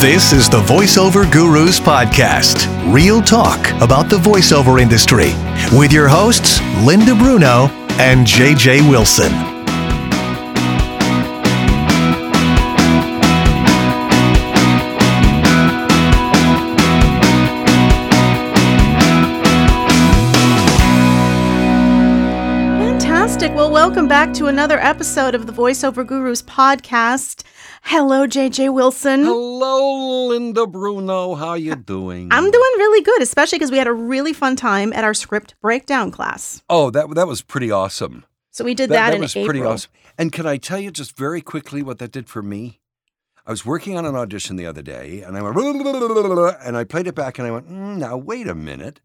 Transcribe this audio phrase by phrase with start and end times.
[0.00, 5.32] This is the VoiceOver Gurus podcast, real talk about the voiceover industry,
[5.76, 7.66] with your hosts, Linda Bruno
[7.98, 9.32] and JJ Wilson.
[22.78, 23.52] Fantastic.
[23.52, 27.42] Well, welcome back to another episode of the VoiceOver Gurus podcast.
[27.90, 29.24] Hello, JJ Wilson.
[29.24, 31.34] Hello, Linda Bruno.
[31.34, 32.28] How you doing?
[32.30, 35.54] I'm doing really good, especially because we had a really fun time at our script
[35.62, 36.62] breakdown class.
[36.68, 38.26] Oh, that that was pretty awesome.
[38.50, 39.46] So we did that, that in was April.
[39.46, 39.90] pretty awesome.
[40.18, 42.78] And can I tell you just very quickly what that did for me?
[43.46, 45.56] I was working on an audition the other day, and I went
[46.62, 49.00] and I played it back, and I went, mm, now wait a minute,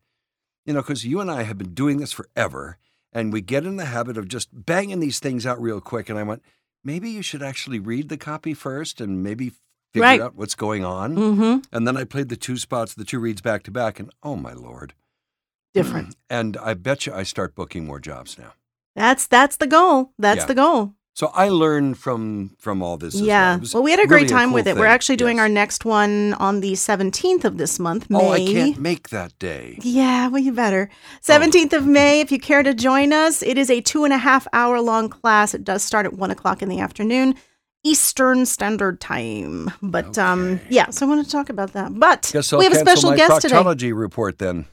[0.66, 2.78] you know, because you and I have been doing this forever,
[3.14, 6.10] and we get in the habit of just banging these things out real quick.
[6.10, 6.44] And I went,
[6.84, 9.50] maybe you should actually read the copy first, and maybe
[9.94, 10.22] figure Right.
[10.22, 11.16] out what's going on.
[11.16, 11.60] Mm-hmm.
[11.72, 14.36] And then I played the two spots, the two reads back to back, and oh
[14.36, 14.94] my lord,
[15.74, 16.16] Different.
[16.30, 18.54] And I bet you I start booking more jobs now.
[18.96, 20.12] That's that's the goal.
[20.20, 20.46] That's Yeah.
[20.46, 20.94] the goal.
[21.16, 23.14] So I learned from from all this.
[23.14, 23.28] as well.
[23.28, 23.60] yeah.
[23.74, 24.76] Well, we had a great really time cool with it.
[24.76, 25.44] We're actually doing Yes.
[25.44, 28.20] our next one on the 17th of this month, May.
[28.20, 29.78] Oh, I can't make that day.
[29.84, 30.56] Yeah, well, you Oh.
[30.56, 30.90] better.
[31.22, 34.18] 17th of May, if you care to join us, it is a two and a
[34.18, 35.54] half hour long class.
[35.54, 37.36] It does start at one o'clock in the afternoon,
[37.84, 39.72] Eastern Standard Time.
[39.84, 41.92] But um, yeah, so I want to talk about that.
[42.00, 43.92] But we have a special guest today.
[43.92, 44.66] report then.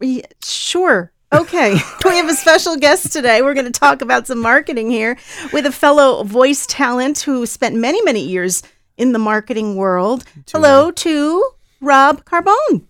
[0.00, 1.12] Yeah, sure.
[1.32, 1.72] Okay.
[2.04, 3.42] we have a special guest today.
[3.42, 5.16] We're going to talk about some marketing here
[5.52, 8.62] with a fellow voice talent who spent many, many years
[8.96, 10.24] in the marketing world.
[10.50, 11.44] Hello to
[11.80, 12.84] Rob Carbone.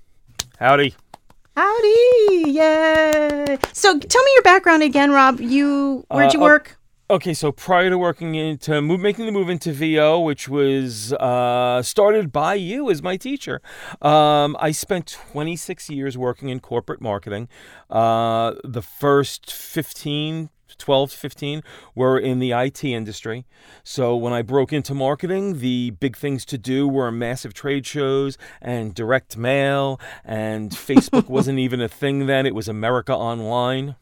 [0.58, 0.94] Howdy.
[1.56, 2.50] Howdy!
[2.50, 3.58] Yay!
[3.72, 5.40] So, tell me your background again, Rob.
[5.40, 6.78] You where'd Uh, you oh, work?
[7.10, 11.82] Okay, so prior to working into move, making the move into VO, which was uh,
[11.82, 13.60] started by you as my teacher,
[14.00, 17.48] um, I spent 26 years working in corporate marketing.
[17.90, 21.62] Uh, the first 15, 12 to 15
[21.96, 23.44] were in the IT industry.
[23.82, 28.38] So when I broke into marketing, the big things to do were massive trade shows
[28.62, 32.46] and direct mail, and Facebook wasn't even a thing then.
[32.46, 33.96] It was America Online.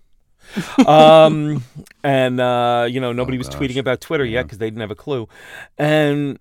[0.86, 1.62] um,
[2.02, 4.94] and uh, you know nobody was tweeting about Twitter yet because they didn't have a
[4.96, 5.28] clue.
[5.76, 6.38] And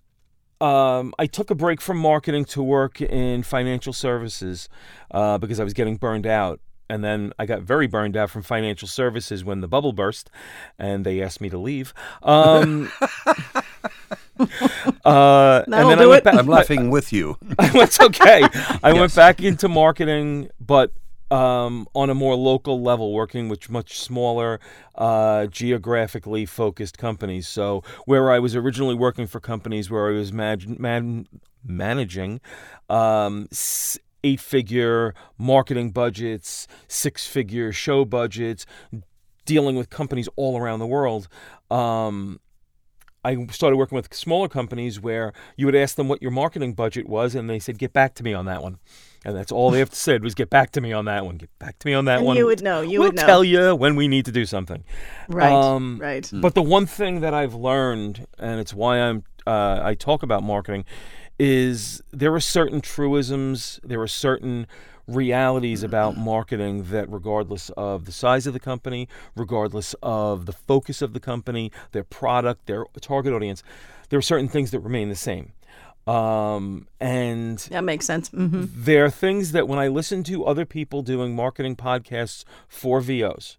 [0.59, 4.69] um, I took a break from marketing to work in financial services
[5.12, 6.59] uh, because I was getting burned out.
[6.90, 10.30] And then I got very burned out from financial services when the bubble burst,
[10.80, 11.94] and they asked me to leave.
[12.24, 13.62] Um, uh,
[14.40, 16.24] and That'll then do I went it.
[16.24, 16.36] back.
[16.36, 17.38] I'm laughing with you.
[17.59, 18.47] It's okay.
[18.81, 20.94] I went back into marketing, but
[21.32, 24.60] um, on a more local level, working with much smaller,
[24.96, 27.48] uh, geographically focused companies.
[27.48, 31.28] So, where I was originally working for companies where I was mag- man-
[31.64, 32.40] managing
[32.90, 38.66] um, s- eight figure marketing budgets, six figure show budgets,
[39.46, 41.28] dealing with companies all around the world.
[41.70, 42.40] Um,
[43.24, 47.10] I started working with smaller companies where you would ask them what your marketing budget
[47.10, 48.80] was, and they said, "Get back to me on that one."
[49.26, 51.38] And that's all they have to say was, "Get back to me on that one.
[51.38, 52.82] Get back to me on that And one." you would know.
[52.82, 53.26] You we'll would know.
[53.26, 54.84] tell you when we need to do something.
[55.28, 55.52] right.
[55.52, 56.30] um, right.
[56.34, 60.44] But the one thing that I've learned, and it's why I'm uh, I talk about
[60.44, 60.86] marketing,
[61.40, 64.68] is there are certain truisms, there are certain
[65.08, 71.02] realities about marketing that regardless of the size of the company, regardless of the focus
[71.02, 73.64] of the company, their product, their target audience,
[74.10, 75.54] there are certain things that remain the same.
[76.07, 78.29] Um, and That makes sense.
[78.29, 78.66] Mm-hmm.
[78.73, 83.57] there are things that when I listen to other people doing marketing podcasts for VOs,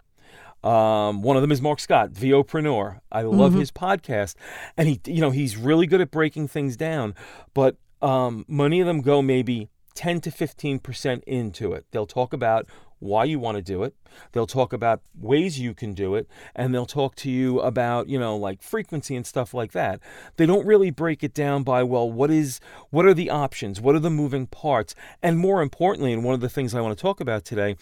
[0.64, 3.00] um, one of them is Marc Scott, VOpreneur.
[3.12, 4.34] I love his podcast,
[4.76, 7.14] and he, you know, he's really good at breaking things down.
[7.54, 11.84] But um, many of them go maybe ten to fifteen percent into it.
[11.90, 12.68] They'll talk about
[13.00, 13.94] why you want to do it.
[14.30, 18.18] They'll talk about ways you can do it, and they'll talk to you about, you
[18.18, 19.98] know, like frequency and stuff like that.
[20.36, 22.60] They don't really break it down by, well, what is
[22.90, 23.80] what are the options?
[23.80, 24.94] What are the moving parts?
[25.20, 27.76] And more importantly, and one of the things I want to talk about today,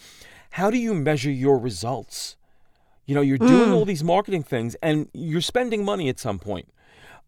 [0.51, 2.35] how do you measure your results?
[3.05, 6.67] You know, you're doing all these marketing things and you're spending money at some point.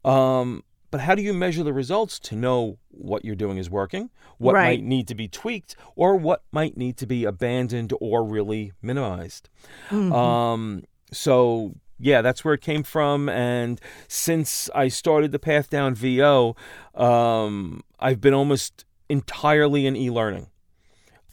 [0.03, 4.09] Um, but how do you measure the results to know what you're doing is working,
[4.37, 4.79] what Right.
[4.79, 9.49] might need to be tweaked, or what might need to be abandoned or really minimized?
[9.91, 13.27] Um, so yeah, that's where it came from.
[13.29, 16.55] And since I started the path down VO,
[16.95, 20.47] um, I've been almost entirely in e-learning,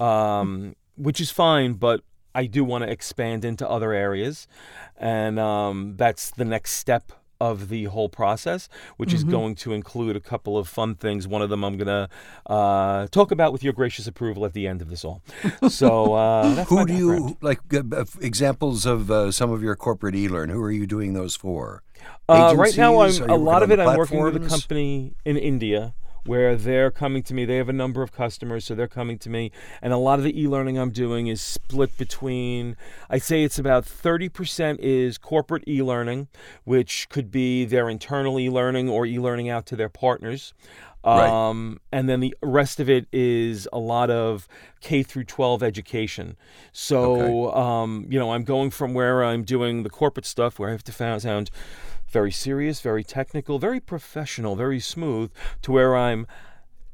[0.00, 1.74] um, which is fine.
[1.74, 2.00] But
[2.34, 4.48] I do want to expand into other areas,
[4.96, 9.16] and um, that's the next step of the whole process, which Mm-hmm.
[9.16, 11.26] is going to include a couple of fun things.
[11.28, 12.08] One of them I'm going to
[12.52, 15.22] uh, talk about with your gracious approval at the end of this all.
[15.68, 17.60] So uh, Who do you like?
[17.72, 20.48] Uh, examples of uh, some of your corporate e-learn.
[20.50, 21.82] Who are you doing those for?
[22.28, 23.78] Uh, right now, I'm a lot of it.
[23.80, 25.94] I'm working with a company in India
[26.26, 27.44] where they're coming to me.
[27.44, 30.24] They have a number of customers, so they're coming to me, and a lot of
[30.24, 32.76] the e-learning I'm doing is split between.
[33.08, 36.28] I'd say it's about 30% is corporate e-learning,
[36.64, 40.52] which could be their internal e-learning or e-learning out to their partners.
[41.04, 41.30] Right.
[41.30, 44.48] Um, and then the rest of it is a lot of
[44.80, 46.36] K through 12 education.
[46.72, 50.72] So, um, you know, I'm going from where I'm doing the corporate stuff where I
[50.72, 51.50] have to sound
[52.16, 55.30] very serious, very technical, very professional, very smooth,
[55.60, 56.26] to where I'm,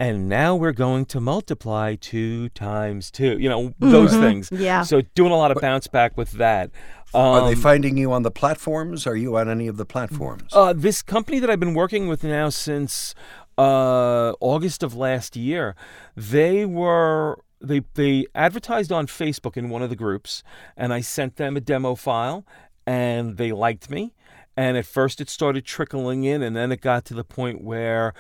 [0.01, 3.39] and now we're going to multiply two times two.
[3.39, 4.51] You know, those things.
[4.51, 4.83] Yeah.
[4.83, 6.71] So, doing a lot of bounce back with that.
[7.15, 9.07] Um, Are they finding you on the platforms?
[9.07, 10.51] Are you on any of the platforms?
[10.53, 13.15] uh, this company that I've been working with now since
[13.57, 15.77] uh, August of last year,
[16.17, 20.43] they were they they advertised on Facebook in one of the groups,
[20.77, 22.45] and I sent them a demo file,
[22.87, 24.15] and they liked me.
[24.57, 28.13] And at first, it started trickling in, and then it got to the point where.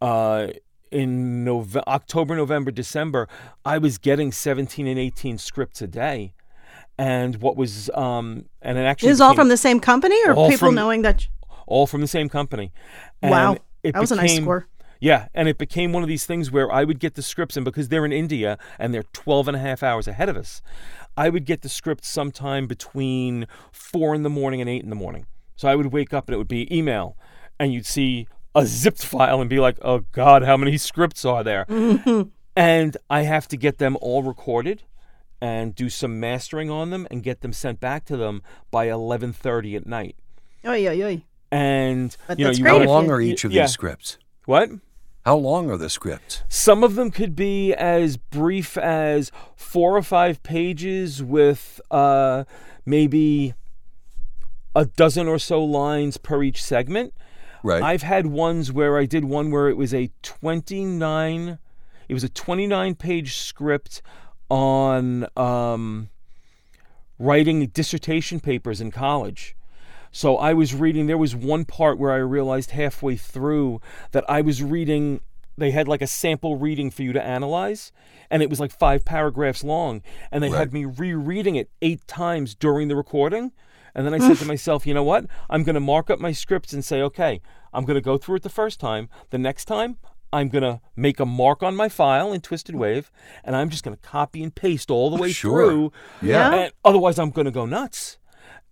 [0.00, 0.48] Uh,
[0.90, 3.26] in Nove- October, November, December,
[3.64, 6.34] I was getting 17 and 18 scripts a day.
[6.96, 10.34] And what was, um, and it actually This is all from the same company or
[10.48, 11.26] people from- knowing that?
[11.66, 12.72] all from the same company.
[13.22, 13.56] And Wow.
[13.82, 14.68] it That was a nice score.
[15.00, 17.64] Yeah, and it became one of these things where I would get the scripts, and
[17.64, 20.62] because they're in India and they're 12 and a half hours ahead of us,
[21.16, 24.96] I would get the script sometime between 4 in the morning and 8 in the
[24.96, 25.26] morning.
[25.56, 27.16] So I would wake up and it would be email,
[27.58, 31.42] and you'd see a zipped file and be like, oh God, how many scripts are
[31.44, 31.66] there?
[32.56, 34.82] and I have to get them all recorded
[35.40, 39.76] and do some mastering on them and get them sent back to them by 11:30
[39.76, 40.16] at night.
[40.66, 41.22] Oy, oy, oy.
[41.50, 43.62] And But you know, you How long you- are each of yeah.
[43.62, 44.18] these scripts?
[44.46, 44.70] what?
[45.24, 46.42] How long are the scripts?
[46.50, 52.44] Some of them could be as brief as four or five pages with uh,
[52.84, 53.54] maybe
[54.74, 57.14] a dozen or so lines per each segment.
[57.62, 57.82] Right.
[57.82, 61.58] I've had ones where I did one where it was a 29
[62.06, 64.02] it was a 29 page script
[64.50, 66.10] on um,
[67.18, 69.56] writing dissertation papers in college.
[70.12, 73.80] So I was reading there was one part where I realized halfway through
[74.12, 75.20] that I was reading
[75.56, 77.92] they had like a sample reading for you to analyze
[78.28, 80.58] and it was like 5 paragraphs long and they Right.
[80.58, 83.52] had me rereading it 8 times during the recording.
[83.94, 85.26] And then I said to myself, you know what?
[85.48, 87.40] I'm going to mark up my scripts and say, okay,
[87.72, 89.08] I'm going to go through it the first time.
[89.30, 89.98] The next time,
[90.32, 93.10] I'm going to make a mark on my file in Twisted Wave,
[93.44, 95.64] and I'm just going to copy and paste all the way Sure.
[95.66, 95.92] through.
[96.22, 96.52] Yeah.
[96.52, 98.18] And otherwise, I'm going to go nuts.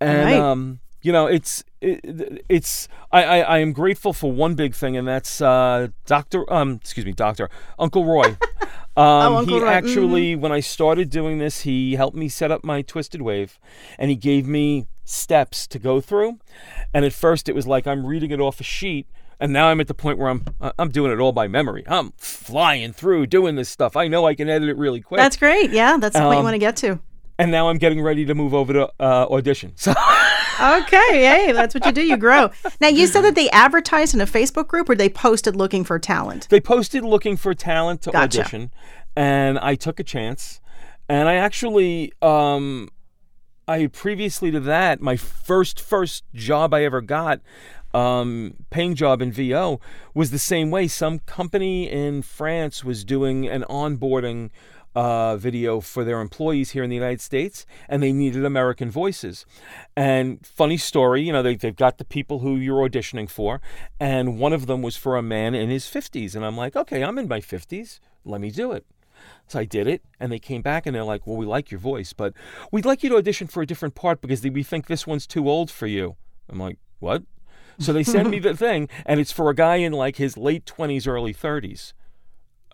[0.00, 0.40] And, Right.
[0.40, 4.96] um, you know, it's it, it's I, I I am grateful for one big thing,
[4.96, 8.36] and that's uh, Doctor um excuse me Doctor Uncle Roy.
[8.94, 12.62] Um, Uncle he Roy, actually, when I started doing this, he helped me set up
[12.62, 13.58] my Twisted Wave,
[13.98, 16.38] and he gave me steps to go through.
[16.94, 19.06] And at first, it was like I'm reading it off a sheet,
[19.38, 20.44] and now I'm at the point where I'm
[20.79, 21.85] I'm doing it all by memory.
[21.87, 23.97] I'm flying through doing this stuff.
[23.97, 25.19] I know I can edit it really quick.
[25.19, 25.70] That's great.
[25.70, 26.99] Yeah, that's what you Um, want to get to.
[27.38, 29.73] and now I'm getting ready to move over to uh, audition.
[29.82, 29.93] So.
[30.61, 32.03] Okay, hey, that's what you do.
[32.03, 32.50] You grow.
[32.81, 35.99] Now, you said that they advertised in a Facebook group or they posted looking for
[35.99, 36.47] talent.
[36.50, 38.40] They posted looking for talent to Gotcha.
[38.42, 38.71] audition,
[39.16, 40.61] and I took a chance.
[41.09, 42.90] And I actually, um,
[43.73, 47.41] I previously to that, my first first job I ever got,
[47.95, 49.81] um, paying job in VO,
[50.12, 50.88] was the same way.
[50.88, 54.50] Some company in France was doing an onboarding
[54.95, 59.47] uh, video for their employees here in the United States, and they needed American voices.
[59.97, 63.62] And funny story, you know, they, they've got the people who you're auditioning for,
[63.99, 66.37] and one of them was for a man in his 50s.
[66.37, 68.00] And I'm like, okay, I'm in my 50s.
[68.26, 68.85] Let me do it.
[69.49, 71.81] So I did it, and they came back and they're like, well, we like your
[71.81, 72.33] voice, but
[72.71, 75.49] we'd like you to audition for a different part because we think this one's too
[75.49, 76.17] old for you.
[76.49, 77.23] I'm like, what?
[77.79, 80.64] So they send me the thing, and it's for a guy in like his late
[80.64, 81.93] 20s, early 30s.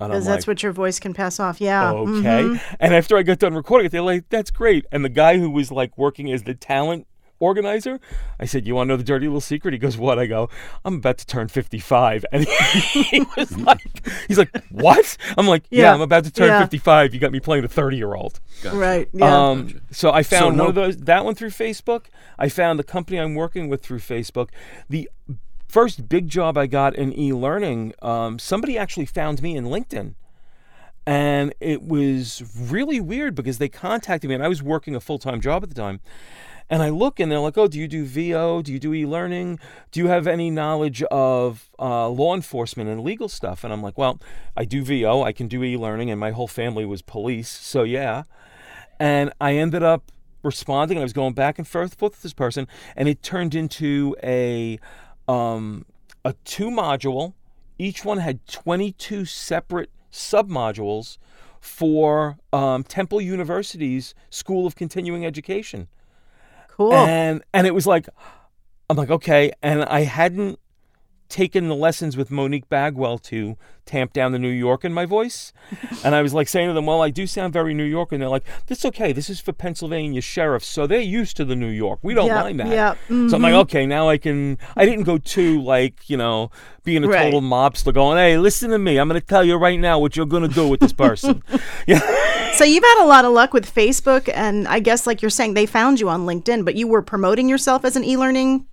[0.01, 1.61] And I'm Because that's like, what your voice can pass off.
[1.61, 1.91] Yeah.
[1.91, 2.43] okay.
[2.45, 2.61] mhm.
[2.79, 4.87] And after I got done recording it, they're like, that's great.
[4.93, 7.09] And the guy who was like working as the talent
[7.41, 8.01] organizer,
[8.41, 9.73] I said, you want to know the dirty little secret?
[9.73, 10.19] He goes, what?
[10.19, 10.49] I go,
[10.85, 12.25] I'm about to turn 55.
[12.33, 12.47] And
[12.83, 15.17] he was like, he's like, what?
[15.37, 15.95] I'm like, yeah, Yeah.
[15.95, 16.61] I'm about to turn Yeah.
[16.61, 17.15] 55.
[17.15, 18.41] You got me playing a 30 year old.
[18.73, 19.09] Right.
[19.13, 19.49] Yeah.
[19.51, 22.07] Um, so I found no- one of those, that one through Facebook.
[22.39, 24.49] I found the company I'm working with through Facebook.
[24.89, 25.09] The
[25.69, 30.15] first big job I got in e-learning, um, somebody actually found me in LinkedIn.
[31.07, 35.19] And it was really weird because they contacted me, and I was working a full
[35.19, 36.01] time job at the time.
[36.71, 38.61] And I look and they're like, oh, do you do VO?
[38.63, 39.59] Do you do e learning?
[39.91, 43.65] Do you have any knowledge of uh, law enforcement and legal stuff?
[43.65, 44.21] And I'm like, well,
[44.57, 47.49] I do VO, I can do e learning, and my whole family was police.
[47.49, 48.25] So yeah.
[49.01, 50.99] And I ended up responding.
[50.99, 54.79] and I was going back and forth with this person, and it turned into a
[55.27, 55.87] um,
[56.25, 57.35] a two module.
[57.79, 61.17] Each one had 22 separate sub modules
[61.61, 65.89] for um, Temple University's School of Continuing Education.
[66.79, 66.95] Cool.
[66.95, 68.09] And and it was like,
[68.89, 69.53] I'm like, okay.
[69.63, 70.61] And I hadn't
[71.29, 75.53] taken the lessons with Monique Bagwell to tamp down the New York in my voice.
[76.05, 78.13] and I was like saying to them, well, I do sound very New York.
[78.13, 79.13] And they're like, that's okay.
[79.13, 80.67] This is for Pennsylvania sheriffs.
[80.67, 82.01] So they're used to the New York.
[82.03, 82.69] We don't Yep, mind that.
[82.69, 83.55] yep, So I'm like, mm-hmm.
[83.61, 86.51] okay, now I can, I didn't go too like, you know,
[86.85, 87.25] being a Right.
[87.25, 88.99] total mobster going, hey, listen to me.
[88.99, 91.43] I'm going to tell you right now what you're going to do with this person.
[91.87, 92.01] yeah.
[92.55, 95.55] So you've had a lot of luck with Facebook, and I guess, like you're saying,
[95.55, 98.67] they found you on LinkedIn, but you were promoting yourself as an e-learning.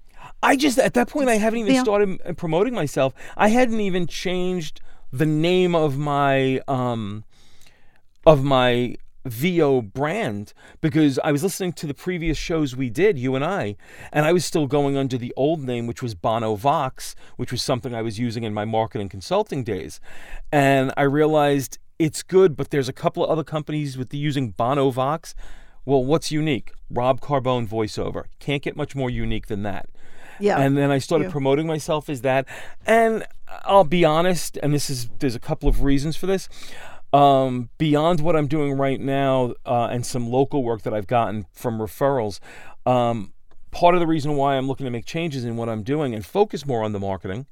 [0.45, 1.83] I just at that point I haven't even Yeah.
[1.83, 3.13] started uh, promoting myself.
[3.35, 7.23] I hadn't even changed the name of my um
[8.25, 13.33] of my VO brand because I was listening to the previous shows we did, you
[13.35, 13.75] and I,
[14.13, 17.63] and I was still going under the old name, which was Bono Vox, which was
[17.63, 19.99] something I was using in my marketing consulting days.
[20.51, 24.51] And I realized it's good, but there's a couple of other companies with the using
[24.51, 25.33] Bono Vox.
[25.85, 26.71] Well, what's unique?
[26.89, 28.25] Rob Carbone voiceover.
[28.39, 29.87] Can't get much more unique than that.
[30.39, 30.59] Yeah.
[30.59, 31.31] And then I started you.
[31.31, 32.47] promoting myself as that.
[32.85, 33.25] And
[33.63, 36.49] I'll be honest, and this is there's a couple of reasons for this.
[37.13, 41.45] Um, beyond what I'm doing right now, uh, and some local work that I've gotten
[41.53, 42.39] from referrals,
[42.85, 43.31] um,
[43.71, 46.25] part of the reason why I'm looking to make changes in what I'm doing and
[46.25, 47.45] focus more on the marketing,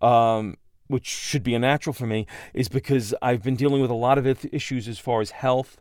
[0.00, 0.56] um,
[0.86, 4.18] which should be a natural for me, is because I've been dealing with a lot
[4.18, 5.78] of issues as far as health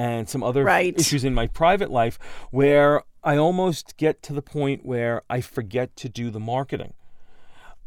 [0.00, 0.98] and some other Right.
[0.98, 2.18] issues in my private life
[2.50, 6.94] where I almost get to the point where I forget to do the marketing.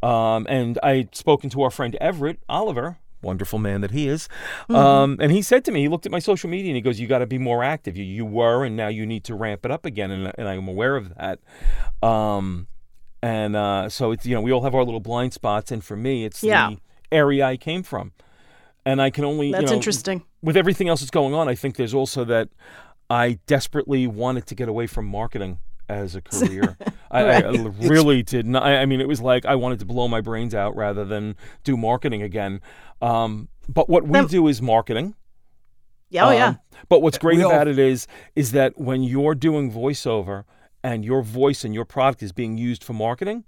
[0.02, 4.28] Um, and I'd spoken to our friend Everett Oliver, wonderful man that he is,
[4.68, 7.00] um, and he said to me, he looked at my social media and he goes,
[7.00, 7.96] "You got to be more active.
[7.96, 10.68] You you were, and now you need to ramp it up again." And, and I'm
[10.68, 11.40] aware of that.
[12.06, 12.66] Um,
[13.22, 15.96] and uh, so it's you know we all have our little blind spots, and for
[15.96, 16.68] me, it's Yeah.
[16.70, 16.78] the
[17.10, 18.12] area I came from,
[18.86, 20.22] and I can only you That's know, interesting.
[20.42, 22.48] with everything else that's going on, I think there's also that
[23.10, 26.76] I desperately wanted to get away from marketing as a career.
[27.10, 27.48] I, I
[27.80, 28.62] really did not.
[28.64, 31.36] I I mean, it was like I wanted to blow my brains out rather than
[31.62, 32.60] do marketing again.
[33.02, 35.14] Um, but what we Then- do is marketing.
[36.10, 36.46] Yeah, oh, yeah.
[36.48, 40.44] Um, but what's great We all- about it is is that when you're doing voiceover
[40.82, 43.44] and your voice and your product is being used for marketing,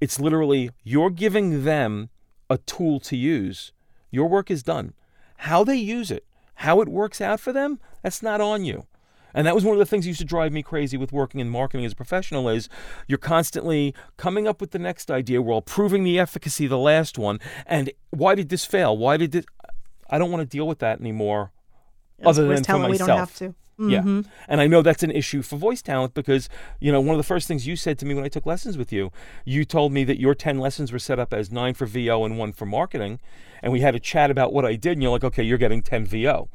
[0.00, 2.08] it's literally you're giving them
[2.50, 3.72] a tool to use.
[4.12, 4.94] Your work is done.
[5.38, 8.86] How they use it, how it works out for them, that's not on you.
[9.34, 11.40] And that was one of the things that used to drive me crazy with working
[11.40, 12.68] in marketing as a professional is
[13.08, 17.18] you're constantly coming up with the next idea while proving the efficacy of the last
[17.18, 17.40] one.
[17.66, 18.96] And why did this fail?
[18.96, 19.46] Why did this?
[20.10, 21.52] I don't want to deal with that anymore.
[22.22, 23.08] Other than for talent, we myself.
[23.08, 23.54] don't have to.
[23.90, 24.16] Mm-hmm.
[24.16, 24.22] Yeah.
[24.48, 26.48] And I know that's an issue for voice talent because,
[26.80, 28.78] you know, one of the first things you said to me when I took lessons
[28.78, 29.10] with you,
[29.44, 32.38] you told me that your 10 lessons were set up as nine for VO and
[32.38, 33.20] one for marketing.
[33.62, 34.92] And we had a chat about what I did.
[34.92, 36.48] And you're like, okay, you're getting 10 VO.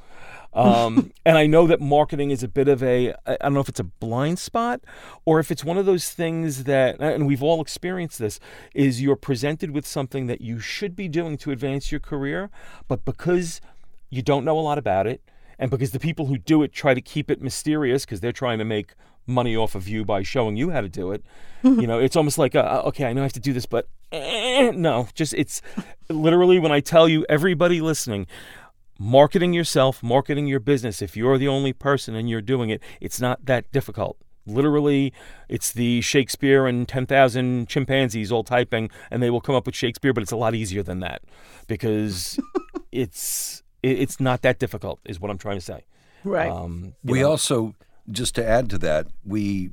[0.53, 3.69] Um, and I know that marketing is a bit of a, I don't know if
[3.69, 4.81] it's a blind spot
[5.25, 8.39] or if it's one of those things that, and we've all experienced this,
[8.73, 12.49] is you're presented with something that you should be doing to advance your career,
[12.87, 13.61] but because
[14.09, 15.21] you don't know a lot about it,
[15.59, 18.59] and because the people who do it try to keep it mysterious because they're trying
[18.59, 18.93] to make
[19.25, 21.23] money off of you by showing you how to do it,
[21.63, 23.87] you know, it's almost like, uh, okay, I know I have to do this, but
[24.11, 25.61] eh, no, just it's
[26.09, 28.27] literally when I tell you, everybody listening,
[28.99, 33.19] marketing yourself, marketing your business, if you're the only person and you're doing it, it's
[33.19, 34.17] not that difficult.
[34.45, 35.11] Literally,
[35.49, 40.13] it's the Shakespeare and 10,000 chimpanzees all typing, and they will come up with Shakespeare,
[40.13, 41.21] but it's a lot easier than that
[41.67, 42.39] because
[42.93, 45.85] it's it- it's not that difficult, is what I'm trying to say.
[46.23, 46.49] Right.
[46.51, 47.75] Um, We know, also,
[48.11, 49.71] just to add to that, we,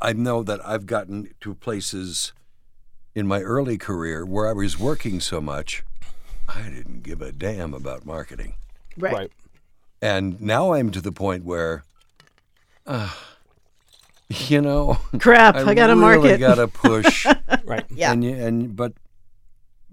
[0.00, 2.32] I know that I've gotten to places
[3.14, 5.82] in my early career where I was working so much,
[6.48, 8.54] I didn't give a damn about marketing.
[8.96, 9.12] right.
[9.12, 9.32] right.
[10.00, 11.82] And now I'm to the point where,
[12.86, 13.10] uh,
[14.28, 16.38] you know, Crap, I, got to really market.
[16.38, 17.26] got to push.
[17.64, 17.84] Right.
[17.90, 18.12] Yeah.
[18.12, 18.98] And, you, and but th-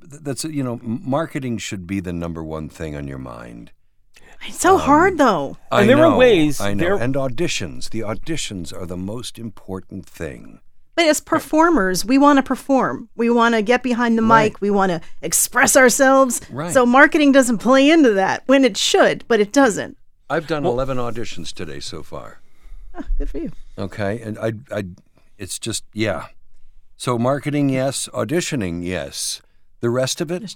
[0.08, 3.72] that's you know, marketing should be the number one thing on your mind.
[4.48, 5.58] it's so hard, um, though.
[5.72, 6.84] I And there are ways- I know.
[6.84, 7.90] there- And auditions.
[7.90, 10.60] The auditions are the most important thing.
[10.96, 13.10] But as performers, we want to perform.
[13.16, 14.62] We want to get behind the mic.
[14.62, 16.40] We want to express ourselves.
[16.50, 16.72] Right.
[16.74, 19.98] So marketing doesn't play into that when it should, but it doesn't.
[20.30, 22.40] I've done 11 auditions today so far.
[22.98, 23.52] Oh, good for you.
[23.78, 24.86] Okay, and I, I,
[25.38, 26.28] it's just yeah.
[26.96, 28.08] So marketing, yes.
[28.14, 29.42] Auditioning, yes.
[29.86, 30.56] The rest of it,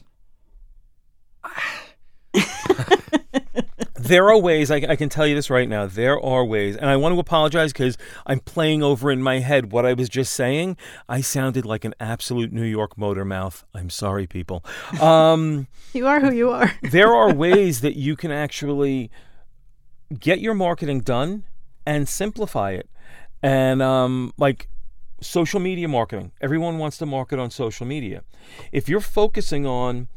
[4.00, 6.90] there are ways I, I can tell you this right now there are ways and
[6.90, 7.96] i want to apologize because
[8.26, 10.78] i'm playing over in my head what i was just saying.
[11.08, 13.64] I sounded like an absolute new york motor mouth.
[13.76, 14.66] I'm sorry people.
[15.00, 16.72] Um, You are who you are.
[16.82, 19.12] there are ways that you can actually
[20.20, 21.44] get your marketing done
[21.86, 22.90] and simplify it.
[23.44, 24.70] And um, like
[25.22, 26.32] social media marketing.
[26.42, 28.24] Everyone wants to market on social media.
[28.72, 30.08] If you're focusing on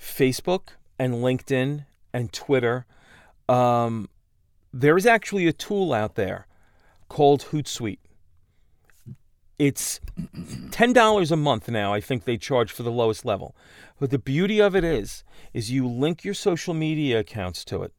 [0.00, 2.86] facebook and linkedin and twitter
[3.48, 4.08] um,
[4.72, 6.46] there is actually a tool out there
[7.08, 7.98] called hootsuite.
[9.58, 13.54] It's $10 a month now i think they charge for the lowest level.
[14.00, 17.92] But the beauty of it is is you link your social media accounts to it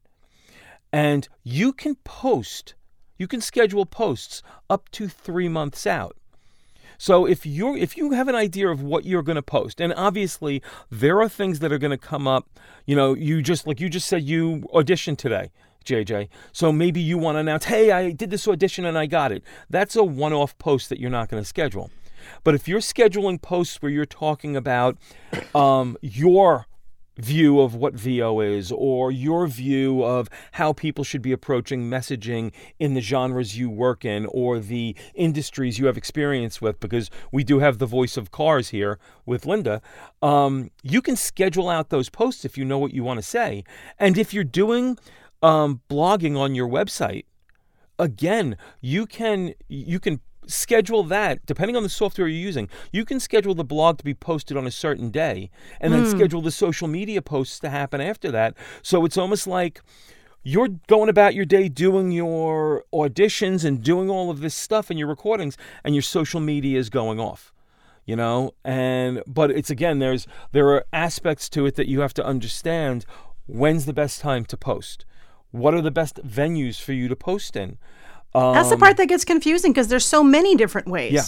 [0.92, 2.74] and you can post
[3.16, 6.16] you can schedule posts up to 3 months out
[6.98, 9.92] so if you're if you have an idea of what you're going to post and
[9.94, 13.80] obviously there are things that are going to come up you know you just like
[13.80, 15.50] you just said you auditioned today
[15.84, 16.28] JJ.
[16.52, 19.42] So maybe you want to announce, "Hey, I did this audition and I got it."
[19.68, 21.90] That's a one-off post that you're not going to schedule.
[22.42, 24.96] But if you're scheduling posts where you're talking about
[25.54, 26.66] um, your
[27.16, 32.52] view of what VO is or your view of how people should be approaching messaging
[32.78, 37.44] in the genres you work in or the industries you have experience with, because we
[37.44, 39.80] do have the voice of cars here with Linda,
[40.22, 43.64] um, you can schedule out those posts if you know what you want to say.
[43.98, 44.98] And if you're doing
[45.42, 47.24] um, blogging on your website,
[47.98, 52.68] again, you can you can schedule that depending on the software you're using.
[52.92, 56.10] You can schedule the blog to be posted on a certain day and then hmm.
[56.10, 58.54] schedule the social media posts to happen after that.
[58.82, 59.80] So it's almost like
[60.42, 64.98] you're going about your day doing your auditions and doing all of this stuff and
[64.98, 67.52] your recordings and your social media is going off
[68.04, 68.52] you know?
[68.64, 73.06] And but it's again there's there are aspects to it that you have to understand.
[73.46, 75.04] When's the best time to post?
[75.50, 77.78] What are the best venues for you to post in
[78.34, 81.22] That's the part um, that gets confusing because there's so many different ways Yeah.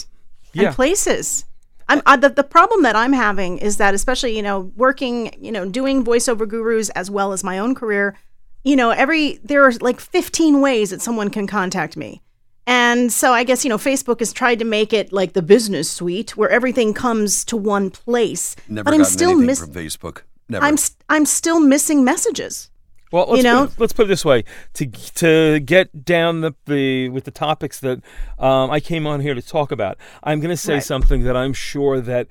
[0.53, 0.73] and Yeah.
[0.73, 1.45] places.
[1.89, 5.51] I'm, I, the, the problem that I'm having is that, especially, you know, working, you
[5.53, 8.17] know, doing voiceover gurus as well as my own career,
[8.65, 12.21] you know, every, there are like 15 ways that someone can contact me.
[12.65, 15.89] And so I guess, you know, Facebook has tried to make it like the business
[15.89, 18.57] suite where everything comes to one place.
[18.67, 20.21] never but I'm still anything miss- from Facebook.
[20.49, 20.65] Never.
[20.65, 22.69] I'm, st- I'm still missing messages.
[23.11, 23.65] Well, let's, You know?
[23.67, 24.43] put, it- let's put it this way:
[24.73, 28.01] to to get down the, the with the topics that
[28.37, 30.83] um, I came on here to talk about, I'm going to say Right.
[30.83, 32.27] something that I'm sure that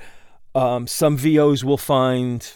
[0.54, 2.46] um, some VOs will find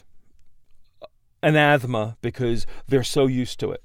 [1.43, 3.83] anathema because they're so used to it.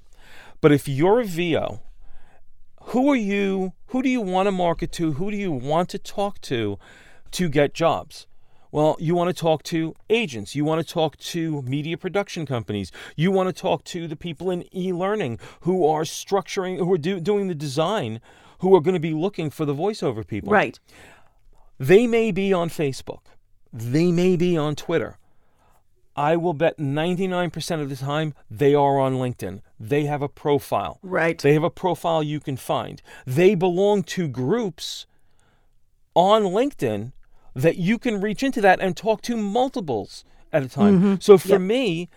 [0.60, 1.80] But if you're a VO,
[2.90, 3.72] who are you?
[3.88, 5.12] Who do you want to market to?
[5.14, 6.78] Who do you want to talk to
[7.32, 8.26] to get jobs?
[8.76, 10.54] Well, you want to talk to agents.
[10.54, 12.92] You want to talk to media production companies.
[13.16, 17.18] You want to talk to the people in e-learning who are structuring, who are do,
[17.18, 18.20] doing the design,
[18.58, 20.52] who are going to be looking for the voiceover people.
[20.52, 20.78] Right.
[21.78, 23.22] They may be on Facebook.
[23.72, 25.16] They may be on Twitter.
[26.14, 29.62] I will bet 99% of the time they are on LinkedIn.
[29.80, 30.98] They have a profile.
[31.02, 31.38] Right.
[31.38, 33.00] They have a profile you can find.
[33.24, 35.06] They belong to groups
[36.14, 37.12] on LinkedIn
[37.56, 41.20] that you can reach into that and talk to multiples at a time.
[41.20, 42.08] So for me,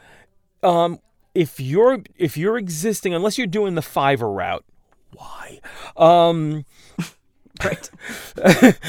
[0.61, 0.99] um,
[1.33, 4.65] if you're if you're existing, unless you're doing the Fiverr route,
[5.13, 5.59] why?
[5.97, 6.65] Um,
[7.63, 7.89] Right.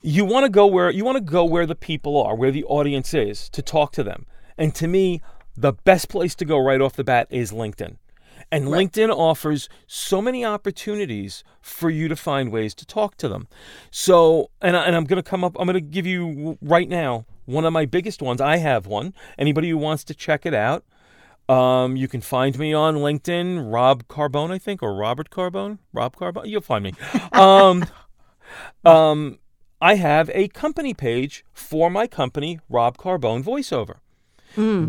[0.00, 2.64] you want to go where you want to go where the people are, where the
[2.64, 4.26] audience is, to talk to them.
[4.56, 5.20] And to me,
[5.56, 7.96] the best place to go right off the bat is LinkedIn.
[8.50, 13.48] And LinkedIn offers so many opportunities for you to find ways to talk to them.
[13.90, 16.88] So, and, I, and I'm going to come up, I'm going to give you right
[16.88, 18.40] now one of my biggest ones.
[18.40, 19.14] I have one.
[19.36, 20.84] Anybody who wants to check it out,
[21.48, 25.78] um, you can find me on LinkedIn, Rob Carbone, I think, or Robert Carbone.
[25.92, 26.46] Rob Carbone.
[26.46, 26.94] You'll find me.
[27.32, 27.84] Um,
[28.84, 29.38] um,
[29.80, 33.96] I have a company page for my company, Rob Carbone Voiceover.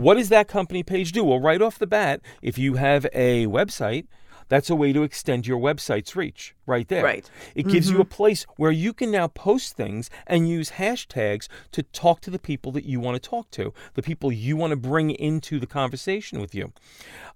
[0.02, 1.24] What does that company page do?
[1.24, 4.08] Well, right off the bat, if you have a website,
[4.50, 7.04] that's a way to extend your website's reach right there.
[7.04, 7.30] Right.
[7.54, 11.84] It gives you a place where you can now post things and use hashtags to
[11.84, 14.78] talk to the people that you want to talk to, the people you want to
[14.78, 16.72] bring into the conversation with you.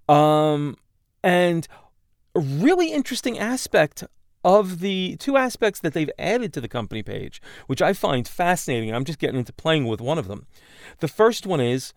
[0.08, 0.76] Um,
[1.22, 1.68] and
[2.34, 4.04] a really interesting aspect
[4.44, 8.92] of the two aspects that they've added to the company page, which I find fascinating.
[8.92, 10.46] I'm just getting into playing with one of them.
[10.98, 11.92] The first one is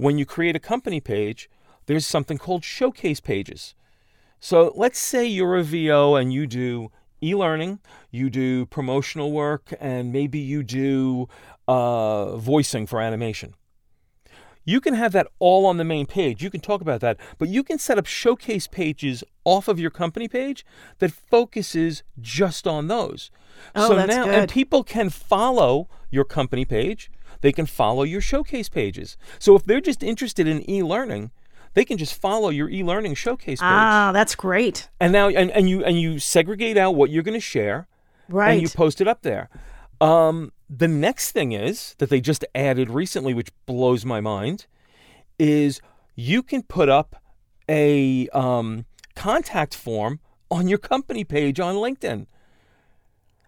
[0.00, 1.50] when you create a company page,
[1.86, 3.74] there's something called showcase pages.
[4.38, 6.90] So let's say you're a VO and you do
[7.22, 11.28] e-learning, you do promotional work, and maybe you do
[11.68, 13.54] uh, voicing for animation.
[14.64, 16.42] You can have that all on the main page.
[16.42, 19.90] You can talk about that, but you can set up showcase pages off of your
[19.90, 20.64] company page
[20.98, 23.30] that focuses just on those.
[23.74, 24.34] Oh, so that's now good.
[24.34, 27.10] and people can follow your company page.
[27.40, 29.16] They can follow your showcase pages.
[29.38, 31.30] So if they're just interested in e-learning,
[31.74, 33.68] they can just follow your e-learning showcase page.
[33.68, 34.88] Ah, that's great.
[35.00, 37.86] And now and, and you and you segregate out what you're going to share
[38.28, 38.52] Right.
[38.52, 39.48] and you post it up there.
[40.00, 44.66] Um, the next thing is that they just added recently, which blows my mind,
[45.38, 45.80] is
[46.14, 47.16] you can put up
[47.68, 52.26] a um, contact form on your company page on LinkedIn.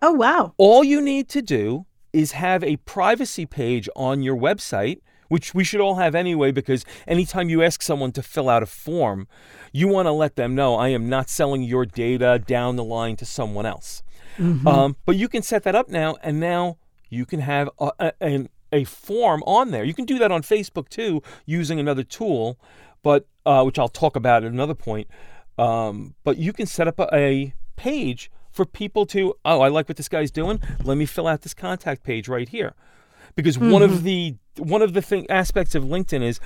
[0.01, 0.53] oh, wow.
[0.59, 4.98] All you need to do is have a privacy page on your website,
[5.29, 8.66] which we should all have anyway, because anytime you ask someone to fill out a
[8.66, 9.27] form,
[9.72, 13.16] you want to let them know I am not selling your data down the line
[13.16, 14.03] to someone else.
[14.66, 18.12] Um, but you can set that up now, and now you can have a, a,
[18.20, 19.85] an- a form on there.
[19.85, 22.59] You can do that on Facebook too, using another tool,
[23.03, 25.09] but uh, which I'll talk about at another point.
[25.59, 29.88] Um, but you can set up a, a page for people to, oh, I like
[29.88, 30.61] what this guy's doing.
[30.85, 32.75] Let me fill out this contact page right here,
[33.35, 34.05] because one of mm-hmm.
[34.05, 36.38] the one of the thing aspects of LinkedIn is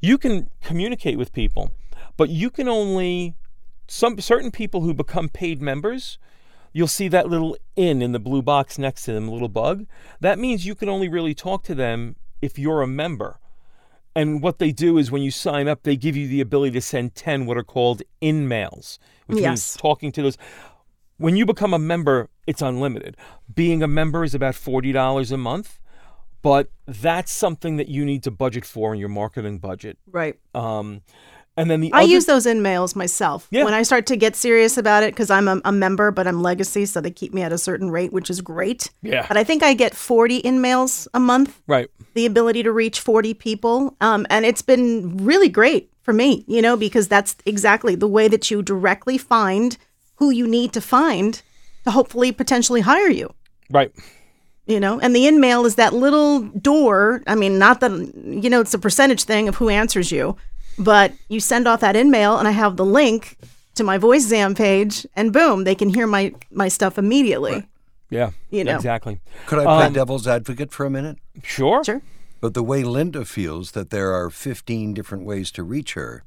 [0.00, 1.72] you can communicate with people,
[2.16, 3.34] but you can only
[3.88, 6.18] some certain people who become paid members
[6.72, 9.86] you'll see that little in in the blue box next to them, little bug.
[10.20, 13.38] That means you can only really talk to them if you're a member.
[14.14, 16.80] And what they do is when you sign up, they give you the ability to
[16.80, 20.38] send 10 what are called InMails, which means talking to those.
[21.20, 23.14] When you become a member, it's unlimited.
[23.54, 25.78] Being a member is about $40 a month,
[26.40, 29.98] but that's something that you need to budget for in your marketing budget.
[30.10, 30.38] Right.
[30.54, 31.02] Um,
[31.58, 33.64] and then the I other use those InMails myself Yeah.
[33.64, 36.40] when I start to get serious about it because I'm a, a member, but I'm
[36.40, 38.90] legacy, so they keep me at a certain rate, which is great.
[39.02, 39.26] Yeah.
[39.28, 41.90] But I think I get 40 InMails a month, right.
[42.14, 43.94] the ability to reach 40 people.
[44.00, 48.26] Um, and it's been really great for me, you know, because that's exactly the way
[48.26, 49.76] that you directly find
[50.20, 51.42] who you need to find
[51.84, 53.34] to hopefully potentially hire you.
[53.70, 53.90] Right.
[54.66, 57.22] You know, and the InMail is that little door.
[57.26, 60.36] I mean, not that, you know, it's a percentage thing of who answers you,
[60.78, 63.36] but you send off that InMail and I have the link
[63.74, 67.66] to my VoiceZam page and boom, they can hear my, my stuff immediately.
[68.10, 68.30] Yeah.
[68.50, 68.76] You know.
[68.76, 69.20] Exactly.
[69.46, 71.16] Could I play Um, devil's advocate for a minute?
[71.42, 71.82] Sure.
[71.82, 72.02] Sure.
[72.40, 76.24] But the way Linda feels that there are 15 different ways to reach her,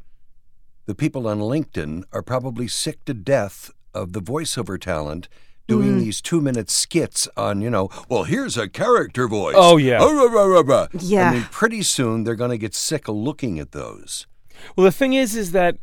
[0.85, 5.27] the people on LinkedIn are probably sick to death of the voiceover talent
[5.67, 5.99] doing mm.
[5.99, 9.55] these two minute skits on, you know, well, here's a character voice.
[9.57, 9.99] Oh, yeah.
[10.01, 10.87] Oh, rah, rah, rah, rah.
[10.99, 11.29] Yeah.
[11.29, 14.27] I mean, pretty soon they're going to get sick of looking at those.
[14.75, 15.77] Well, the thing is, is that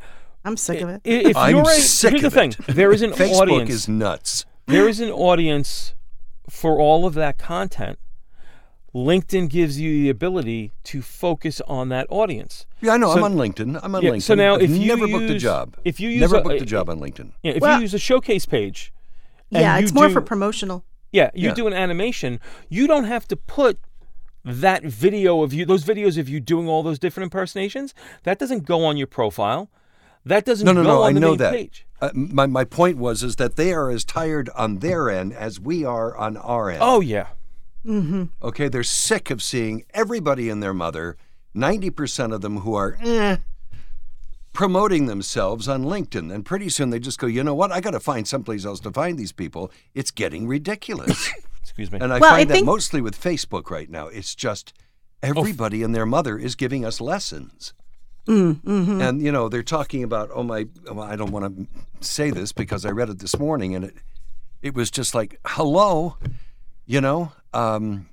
[0.44, 1.00] I'm sick of it.
[1.04, 2.74] if I'm you're a, sick here's of the thing, it.
[2.74, 3.70] there is an Facebook audience.
[3.70, 4.44] is nuts.
[4.66, 5.94] there is an audience
[6.48, 7.98] for all of that content.
[8.94, 12.66] LinkedIn gives you the ability to focus on that audience.
[12.80, 13.08] Yeah, I know.
[13.14, 13.78] So- I'm on LinkedIn.
[13.82, 14.22] I'm on Yeah, LinkedIn.
[14.22, 15.76] so now I've if you never booked a job.
[15.84, 17.30] if you use never a- booked a job on LinkedIn.
[17.42, 18.92] Yeah, if Well- you use a showcase page,
[19.52, 20.84] and yeah, you it's more do- for promotional.
[21.12, 21.54] Yeah, you Yeah.
[21.54, 22.40] do an animation.
[22.68, 23.78] You don't have to put
[24.44, 27.94] that video of you, those videos of you doing all those different impersonations.
[28.24, 29.70] That doesn't go on your profile.
[30.24, 30.86] That doesn't go on your page.
[30.86, 31.02] No, no, go no.
[31.04, 31.52] on I the know main that.
[31.52, 31.86] page.
[32.00, 35.60] Uh, my my point was is that they are as tired on their end as
[35.60, 36.78] we are on our end.
[36.82, 37.26] Oh yeah,
[37.86, 41.16] Okay, they're sick of seeing everybody and their mother,
[41.56, 43.36] 90% of them who are eh,
[44.52, 46.32] promoting themselves on LinkedIn.
[46.32, 47.72] And pretty soon they just go, you know what?
[47.72, 49.70] I got to find someplace else to find these people.
[49.94, 51.30] It's getting ridiculous.
[51.62, 51.98] excuse me.
[52.00, 54.08] and I Well, I find that think- mostly with Facebook right now.
[54.08, 54.72] It's just
[55.22, 57.74] everybody and their mother is giving us lessons.
[58.26, 59.00] Mm-hmm.
[59.00, 61.66] And, you know, they're talking about, oh, my, well, I don't want to
[62.06, 63.94] say this because I read it this morning and it,
[64.62, 66.16] it was just like, hello,
[66.86, 68.08] you know, um,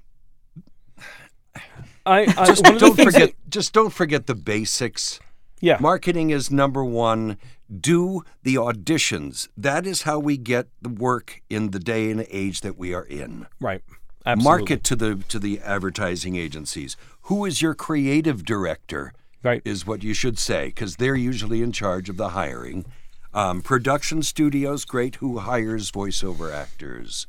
[2.06, 5.20] I, I just one of the don't forget that- just don't forget the basics.
[5.60, 7.38] Yeah, marketing is number one.
[7.82, 9.50] Do the auditions.
[9.58, 13.04] That is how we get the work in the day and age that we are
[13.04, 13.48] in.
[13.60, 13.82] Right.
[14.26, 14.44] Absolutely.
[14.60, 16.96] market to the to the advertising agencies.
[17.24, 19.62] Who is your creative director Right.
[19.66, 22.86] is what you should say because they're usually in charge of the hiring.
[23.34, 25.16] Um, production studios great.
[25.16, 27.28] Who hires voiceover actors?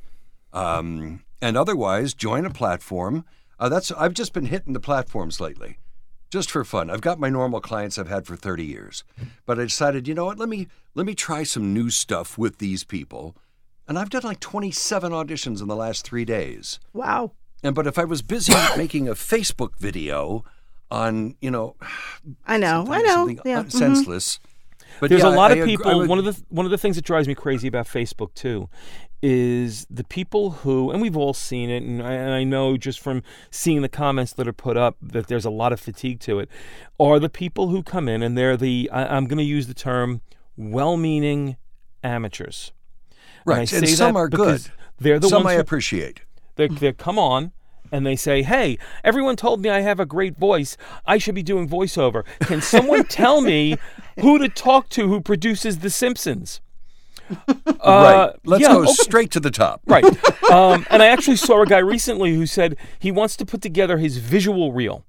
[0.53, 3.25] Um, and otherwise join a platform
[3.59, 5.79] uh, that's i've just been hitting the platforms lately
[6.31, 9.05] just for fun i've got my normal clients i've had for 30 years
[9.47, 12.59] but i decided you know what let me let me try some new stuff with
[12.59, 13.37] these people
[13.87, 17.33] and i've done like 27 auditions in the last three days Wow.
[17.63, 20.45] and but if i was busy making a facebook video
[20.91, 21.77] on you know
[22.47, 22.87] I know.
[22.89, 23.09] I know.
[23.27, 23.59] something Yeah.
[23.61, 23.73] un- mhm.
[23.73, 24.41] senseless
[25.01, 25.99] But There's yeah, a lot I of ag- I people.
[25.99, 28.69] would- one of the one of the things that drives me crazy about Facebook too
[29.21, 33.01] is the people who, and we've all seen it, and I, and I know just
[33.01, 36.39] from seeing the comments that are put up that there's a lot of fatigue to
[36.39, 36.49] it.
[37.01, 39.75] Are the people who come in and they're the I, I'm going to use the
[39.75, 40.21] term
[40.57, 41.57] well-meaning
[42.03, 42.73] amateurs.
[43.45, 44.67] Right, say and some are good.
[44.99, 46.23] They're the some ones I appreciate.
[46.57, 47.53] they come on
[47.91, 50.77] and they say, Hey, everyone told me I have a great voice.
[51.07, 52.25] I should be doing voiceover.
[52.41, 53.77] Can someone tell me
[54.21, 56.61] who to talk to who produces The Simpsons?
[57.31, 58.41] Uh, right.
[58.45, 58.93] Let's yeah, go okay.
[58.93, 59.83] straight to the top.
[59.87, 60.05] Right.
[60.49, 63.99] Um, and I actually saw a guy recently who said he wants to put together
[63.99, 65.05] his visual reel.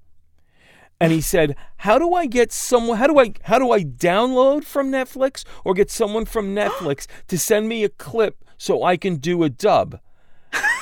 [1.00, 2.98] And he said, "How do I get someone?
[2.98, 7.40] How do I how do I download from Netflix or get someone from Netflix to
[7.40, 10.02] send me a clip so I can do a dub?"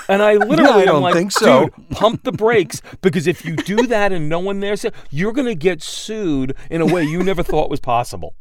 [0.09, 3.55] And I literally, don't am like, think so." dude, pump the brakes because if you
[3.55, 7.03] do that and no one there said, you're going to get sued in a way
[7.03, 8.33] you never thought was possible.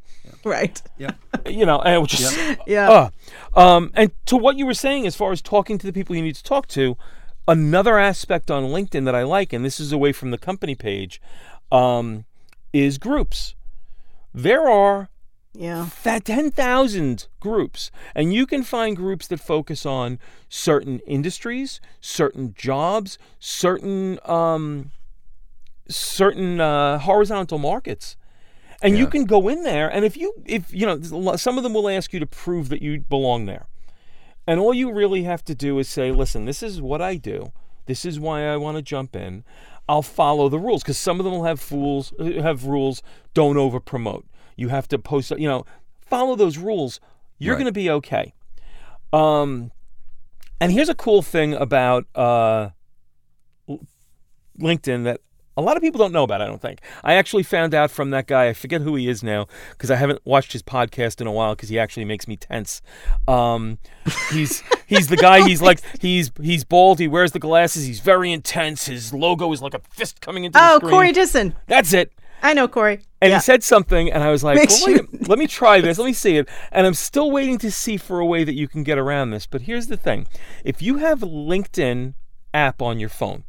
[0.45, 0.81] Right.
[0.99, 1.13] Yeah.
[1.47, 2.37] You know, and it was just,
[2.67, 2.91] Yeah.
[3.55, 6.17] uh, um, and to what you were saying, as far as talking to the people
[6.17, 6.97] you need to talk to,
[7.47, 11.21] another aspect on LinkedIn that I like, and this is away from the company page,
[11.71, 12.25] um,
[12.73, 13.55] is groups.
[14.35, 15.09] There are
[15.55, 15.91] Yeah.
[16.03, 23.19] that 10,000 groups, and you can find groups that focus on certain industries, certain jobs,
[23.39, 24.91] certain um,
[25.89, 28.17] certain uh, horizontal markets.
[28.83, 31.41] And you can go in there, and if you, if you know, there's a lot-
[31.41, 33.67] some of them will ask you to prove that you belong there.
[34.47, 37.53] And all you really have to do is say, listen, this is what I do.
[37.87, 39.45] This is why I want to jump in.
[39.89, 43.03] I'll follow the rules because some of them will have fools have rules.
[43.35, 44.27] Don't over promote.
[44.57, 45.31] You have to post.
[45.31, 45.65] You know,
[46.01, 47.01] follow those rules.
[47.39, 47.59] You're Right.
[47.61, 48.35] going to be okay.
[49.13, 49.71] Um,
[50.61, 52.71] and here's a cool thing about uh,
[54.59, 55.21] LinkedIn that
[55.57, 56.43] a lot of people don't know about.
[56.43, 56.81] I don't think.
[57.03, 58.49] I actually found out from that guy.
[58.49, 61.55] I forget who he is now because I haven't watched his podcast in a while
[61.55, 62.83] because he actually makes me tense.
[63.27, 63.79] Um,
[64.31, 65.47] he's he's the guy.
[65.47, 66.99] He's like he's he's bald.
[66.99, 67.87] He wears the glasses.
[67.87, 68.87] He's very intense.
[68.87, 70.81] His logo is like a fist coming into the Oh.
[70.81, 71.55] Corey Disson.
[71.67, 72.13] That's it.
[72.43, 73.01] I know Corey.
[73.21, 73.39] And yeah.
[73.39, 75.99] he said something, and I was like, well, wait, let me try this.
[75.99, 76.49] Let me see it.
[76.71, 79.47] And I'm still waiting to see for a way that you can get around this.
[79.47, 80.27] But here's the thing
[80.63, 82.13] if you have LinkedIn
[82.53, 83.45] app on your phone,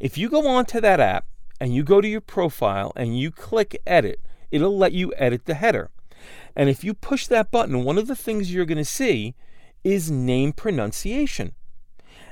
[0.00, 1.26] if you go onto that app
[1.60, 5.54] and you go to your profile and you click edit, it'll let you edit the
[5.54, 5.90] header.
[6.56, 9.34] And if you push that button, one of the things you're going to see
[9.82, 11.54] is name pronunciation.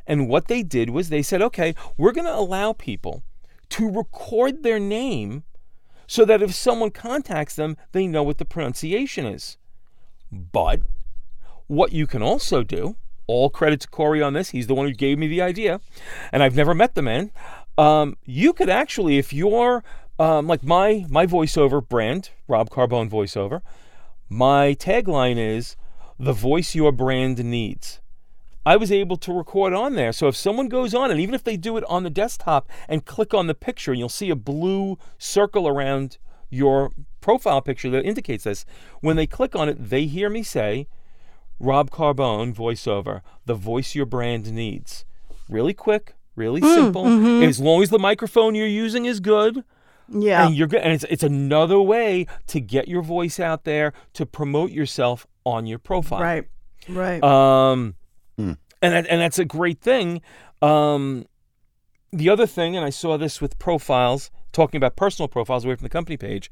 [0.06, 3.22] And what they did was they said, okay, we're going to allow people
[3.70, 5.44] to record their name
[6.06, 9.56] so that if someone contacts them, they know what the pronunciation is.
[10.30, 10.80] But
[11.66, 12.96] what you can also do,
[13.26, 15.80] all credit to Corey on this, he's the one who gave me the idea,
[16.32, 17.30] and I've never met the man.
[17.78, 19.82] Um, you could actually, if you're
[20.18, 23.62] um, like my my voiceover brand, Rob Carbone voiceover,
[24.28, 25.76] my tagline is
[26.18, 28.00] the voice your brand needs.
[28.64, 30.12] I was able to record on there.
[30.12, 33.04] So if someone goes on, and even if they do it on the desktop and
[33.04, 38.44] click on the picture, you'll see a blue circle around your profile picture that indicates
[38.44, 38.64] this.
[39.00, 40.86] When they click on it, they hear me say,
[41.62, 45.04] Rob Carbone voiceover, the voice your brand needs.
[45.48, 47.06] Really quick, really simple.
[47.42, 49.64] As long as the microphone you're using is good,
[50.08, 50.46] yeah.
[50.46, 54.26] and you're good, and it's it's another way to get your voice out there to
[54.26, 56.20] promote yourself on your profile.
[56.20, 56.48] right.
[56.88, 57.22] Right.
[57.22, 57.94] Um,
[58.82, 60.20] and that, and that's a great thing.
[60.60, 61.26] Um,
[62.12, 65.84] the other thing, and I saw this with profiles, talking about personal profiles away from
[65.84, 66.50] the company page.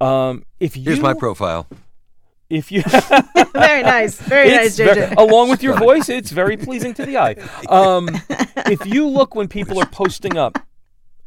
[0.00, 1.68] Um, if you Here's my profile.
[2.50, 2.82] If you
[3.52, 4.20] very nice.
[4.20, 5.08] Very nice, it's JJ.
[5.10, 7.36] ve- along with your voice, it's very pleasing to the eye.
[7.68, 8.08] Um,
[8.66, 10.58] if you look when people are posting up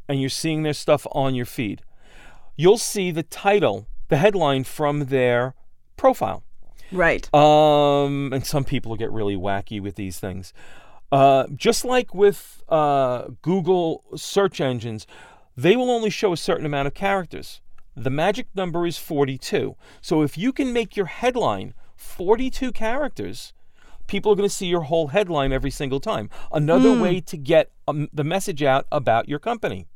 [0.08, 1.82] and you're seeing their stuff on your feed,
[2.56, 5.54] you'll see the title, the headline from their
[5.96, 6.44] profile.
[6.92, 7.32] right.
[7.34, 10.54] Um, and some people get really wacky with these things.
[11.12, 15.06] Uh, just like with uh, Google search engines,
[15.58, 17.62] they will only show a certain amount of characters.
[17.96, 19.76] The magic number is 42.
[20.02, 23.54] So if you can make your headline 42 characters,
[24.08, 26.30] people are going to see your whole headline every single time.
[26.52, 29.88] Another way to get um, the message out about your company.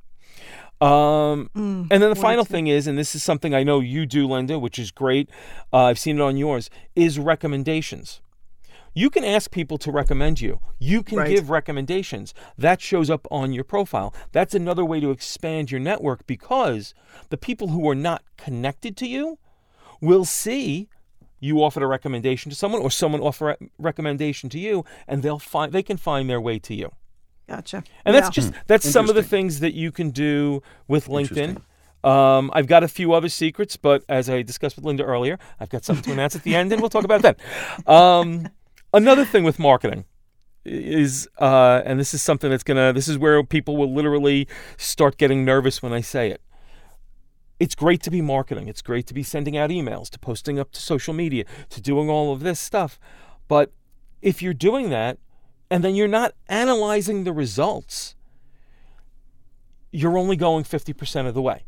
[0.81, 1.49] Um,
[1.89, 4.60] and then the final thing is, and this is something I know you do, Linda,
[4.60, 5.29] which is great.
[5.71, 6.69] Uh, I've seen it on yours.
[6.95, 8.21] Is recommendations.
[8.97, 10.62] You can ask people to recommend you.
[10.79, 11.29] You can Right.
[11.36, 12.34] give recommendations.
[12.58, 14.13] That shows up on your profile.
[14.31, 16.93] That's another way to expand your network because
[17.29, 19.38] the people who are not connected to you
[20.01, 20.88] will see
[21.41, 25.39] you offered a recommendation to someone or someone offer a recommendation to you and they'll
[25.39, 26.89] find they can find their way to you.
[27.49, 27.84] Gotcha.
[28.05, 28.21] And Yeah.
[28.21, 31.62] that's just that's some of the things that you can do with LinkedIn.
[32.03, 35.69] Um, I've got a few other secrets, but as I discussed with Linda earlier, I've
[35.69, 37.39] got something to announce at the end, and we'll talk about that.
[37.88, 38.47] Um,
[38.95, 40.05] another thing with marketing
[40.63, 45.17] is, uh, and this is something that's gonna, this is where people will literally start
[45.17, 46.41] getting nervous when I say it.
[47.60, 48.67] It's great to be marketing.
[48.67, 52.10] It's great to be sending out emails, to posting up to social media, to doing
[52.10, 52.99] all of this stuff.
[53.47, 53.71] But
[54.21, 55.19] if you're doing that
[55.69, 58.15] and then you're not analyzing the results,
[59.91, 61.65] you're only going 50% of the way.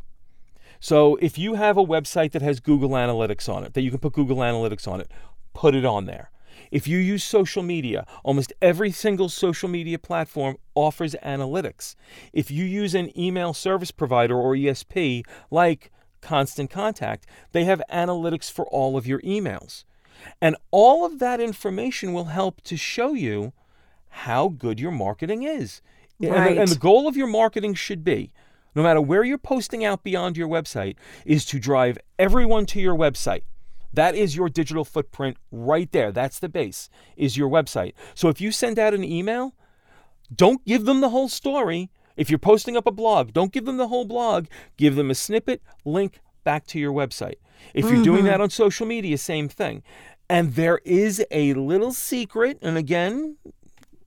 [0.79, 3.99] So if you have a website that has Google Analytics on it, that you can
[3.99, 5.09] put Google Analytics on it,
[5.53, 6.31] put it on there.
[6.71, 11.95] If you use social media, almost every single social media platform offers analytics.
[12.33, 15.91] If you use an email service provider or ESP like
[16.21, 19.83] Constant Contact, they have analytics for all of your emails.
[20.41, 23.53] And all of that information will help to show you
[24.09, 25.81] how good your marketing is.
[26.19, 26.57] And the- Right.
[26.57, 28.31] And the goal of your marketing should be
[28.75, 32.95] no matter where you're posting out beyond your website, is to drive everyone to your
[32.95, 33.41] website.
[33.93, 36.11] That is your digital footprint right there.
[36.11, 37.93] That's the base, is your website.
[38.15, 39.55] So if you send out an email,
[40.33, 41.89] don't give them the whole story.
[42.15, 44.47] If you're posting up a blog, don't give them the whole blog.
[44.75, 47.35] Give them a snippet, link back to your website.
[47.73, 49.83] If you're doing that on social media, same thing.
[50.29, 53.37] And there is a little secret, and again,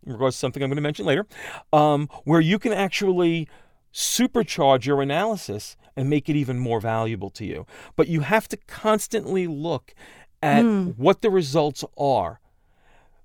[0.06, 1.26] in regards to something I'm going to mention later,
[1.72, 3.48] um, where you can actually
[3.92, 7.66] supercharge your analysis and make it even more valuable to you.
[7.96, 9.94] But you have to constantly look
[10.42, 10.64] at
[10.96, 12.40] what the results are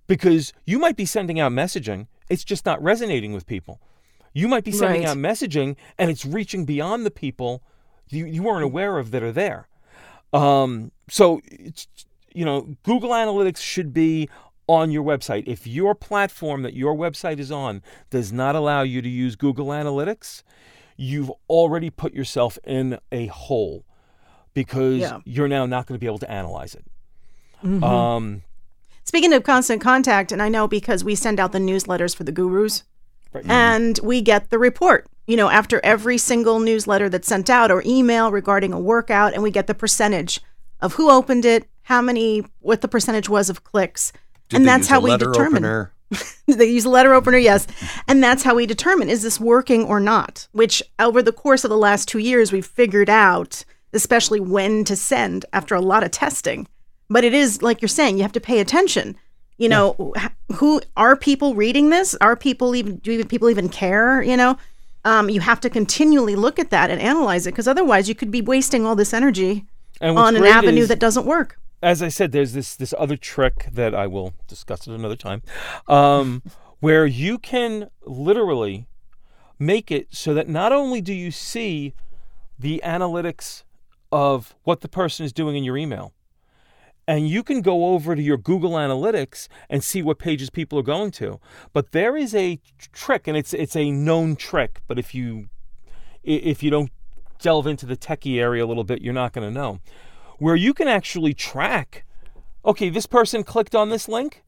[0.08, 3.80] because you might be sending out messaging, it's just not resonating with people.
[4.34, 5.10] You might be sending Right.
[5.10, 7.64] out messaging and it's reaching beyond the people
[8.10, 9.68] you, you weren't aware of that are there.
[10.34, 11.88] Um, so, it's,
[12.34, 14.30] you know, Google Analytics should be
[14.68, 15.44] on your website.
[15.48, 19.68] If your platform that your website is on does not allow you to use Google
[19.68, 20.44] Analytics,
[20.98, 23.86] you've already put yourself in a hole
[24.54, 25.20] because Yeah.
[25.26, 26.86] you're now not going to be able to analyze it.
[27.84, 28.44] Um,
[29.04, 32.32] Speaking of constant contact, and I know because we send out the newsletters for the
[32.32, 32.84] gurus,
[33.34, 33.46] right.
[33.48, 37.84] and we get the report, you know, after every single newsletter that's sent out or
[37.86, 40.42] email regarding a workout, and we get the percentage
[40.82, 44.12] of who opened it, how many, what the percentage was of clicks.
[44.50, 45.64] Did and that's how we determine.
[45.66, 45.92] opener?
[46.48, 47.66] they use a letter opener, yes.
[48.08, 51.70] And that's how we determine is this working or not, which over the course of
[51.70, 56.12] the last two years, we've figured out, especially when to send after a lot of
[56.12, 56.68] testing.
[57.10, 59.16] But it is like you're saying, you have to pay attention.
[59.58, 62.14] You know, h- who are people reading this?
[62.20, 64.22] Are people even, do even- people even care?
[64.22, 64.58] You know,
[65.06, 68.32] um, you have to continually look at that and analyze it because otherwise you could
[68.32, 69.66] be wasting all this energy
[70.02, 71.58] on an avenue is- that doesn't work.
[71.82, 75.42] As I said, there's this this other trick that I will discuss at another time,
[75.88, 76.44] um,
[76.80, 78.88] where you can literally
[79.58, 81.94] make it so that not only do you see
[82.58, 83.64] the analytics
[84.12, 86.14] of what the person is doing in your email,
[87.08, 90.84] and you can go over to your Google Analytics and see what pages people are
[90.84, 91.40] going to.
[91.74, 92.60] But there is a
[92.92, 94.82] trick, and it's it's a known trick.
[94.88, 95.50] But if you
[96.24, 96.92] if you don't
[97.40, 99.80] delve into the techie area a little bit, you're not going to know.
[100.40, 102.06] Where you can actually track,
[102.64, 104.44] okay, this person clicked on this link.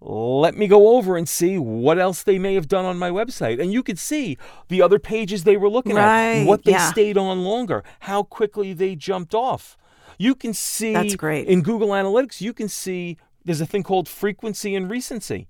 [0.00, 3.60] Let me go over and see what else they may have done on my website.
[3.60, 4.36] And you could see
[4.68, 6.90] the other pages they were looking Right, at, what they yeah.
[6.90, 9.78] stayed on longer, how quickly they jumped off.
[10.18, 11.46] You can see That's great.
[11.46, 15.48] in Google Analytics, you can see there's a thing called frequency and recency.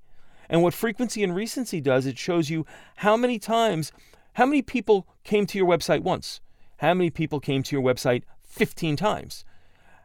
[0.48, 2.64] And what frequency and recency does, it shows you
[2.96, 3.92] how many times,
[4.34, 6.40] how many people came to your website once,
[6.78, 9.44] how many people came to your website 15 times,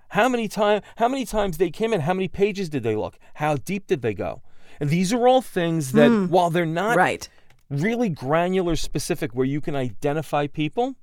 [0.10, 3.18] how many time, how many times they came in, how many pages did they look,
[3.36, 4.42] how deep did they go,
[4.80, 7.28] and these are all things that while they're not Right.
[7.70, 10.96] really granular specific where you can identify people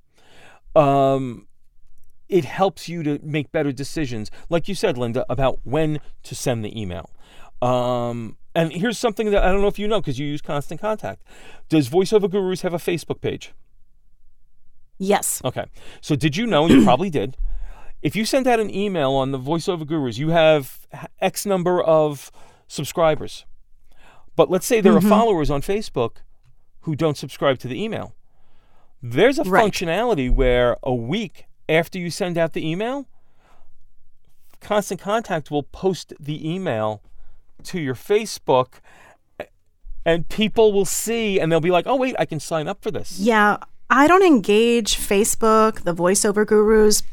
[0.75, 1.47] um,
[2.29, 4.29] it helps you to make better decisions.
[4.49, 7.09] Like you said linda about when to send the email.
[7.61, 10.79] Um, and here's something that i don't know if you know because you use constant
[10.81, 11.23] contact.
[11.69, 13.53] Does voiceover gurus have a facebook page?
[14.99, 15.41] Yes.
[15.45, 15.65] Okay.
[16.01, 17.37] So did you know, and you probably did,
[18.07, 20.87] if you send out an email on the voiceover gurus, you have
[21.19, 22.31] X number of
[22.67, 23.45] subscribers.
[24.35, 25.05] But let's say there Mm-hmm.
[25.07, 26.17] are followers on Facebook
[26.81, 28.15] who don't subscribe to the email.
[29.01, 29.63] There's a Right.
[29.71, 33.07] functionality where a week after you send out the email,
[34.61, 37.01] Constant Contact will post the email
[37.63, 38.75] to your Facebook
[40.05, 42.89] and people will see and they'll be like, oh, wait, I can sign up for
[42.91, 43.19] this.
[43.19, 43.57] Yeah,
[43.89, 47.03] I don't engage Facebook, the voiceover gurus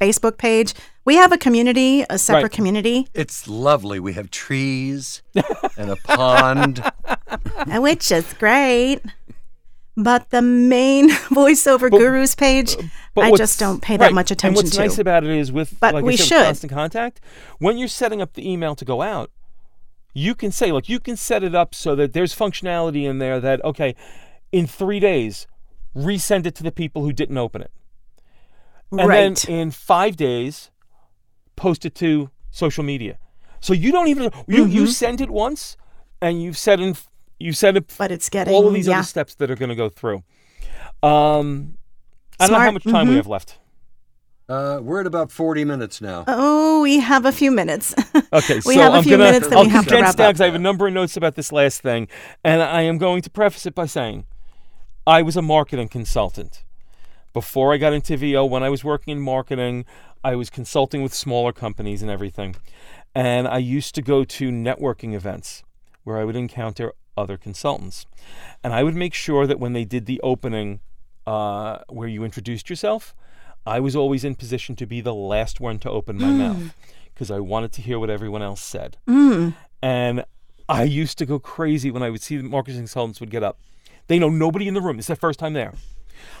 [0.00, 0.74] Facebook page.
[1.04, 2.52] We have a community, a separate Right.
[2.52, 4.00] community, It's lovely.
[4.00, 5.22] We have trees
[5.76, 6.80] and a pond.
[7.06, 9.00] uh, which is great.
[9.96, 12.76] But the main voiceover But- gurus page,
[13.14, 14.82] But I just don't pay right, that much attention And what's to.
[14.82, 16.44] nice about it is with But like we said, with should.
[16.44, 17.20] constant contact,
[17.58, 19.30] when you're setting up the email to go out,
[20.14, 23.40] you can say look, you can set it up so that there's functionality in there
[23.40, 23.94] that okay,
[24.52, 25.46] in three days,
[25.94, 27.70] resend it to the people who didn't open it,
[28.90, 29.36] and right.
[29.46, 30.70] then in five days,
[31.56, 33.18] post it to social media.
[33.60, 34.86] So you don't even you you Mm-hmm.
[34.90, 35.76] send it once,
[36.20, 36.96] and you've set in
[37.38, 38.98] you set it but it's getting all of these yeah.
[38.98, 40.22] other steps that are going to go through.
[41.02, 41.78] Um,
[42.38, 43.16] I don't know how much time we Mhm.
[43.18, 43.58] have left.
[44.48, 46.24] Uh, we're at about 40 minutes now.
[46.26, 47.94] Oh, we have a few minutes.
[48.32, 50.08] Okay, we so have a I'm few gonna, minutes that I'll we have to condense
[50.10, 50.40] wrap down up.
[50.40, 52.06] I have a number of notes about this last thing,
[52.44, 54.24] and I am going to preface it by saying,
[55.04, 56.62] I was a marketing consultant
[57.32, 58.44] before I got into VO.
[58.44, 59.84] When I was working in marketing,
[60.22, 62.56] I was consulting with smaller companies and everything,
[63.14, 65.62] and I used to go to networking events
[66.04, 68.06] where I would encounter other consultants,
[68.62, 70.80] and I would make sure that when they did the opening,
[71.26, 73.14] uh, where you introduced yourself.
[73.66, 76.74] I was always in position to be the last one to open my mouth
[77.12, 78.96] because I wanted to hear what everyone else said.
[79.06, 79.54] Mm.
[79.82, 80.24] And
[80.68, 83.58] I used to go crazy when I would see the marketing consultants would get up.
[84.06, 84.98] They know nobody in the room.
[84.98, 85.74] It's their first time there.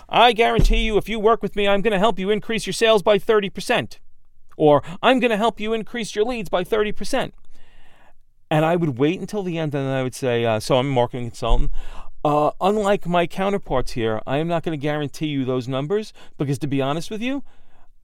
[0.08, 2.72] I guarantee you, if you work with me, I'm going to help you increase your
[2.72, 3.98] sales by 30%.
[4.56, 7.32] Or I'm going to help you increase your leads by 30%.
[8.50, 10.88] And I would wait until the end and then I would say, uh, So I'm
[10.88, 11.70] a marketing consultant.
[12.22, 16.58] Uh, unlike my counterparts here, I am not going to guarantee you those numbers because,
[16.58, 17.42] to be honest with you,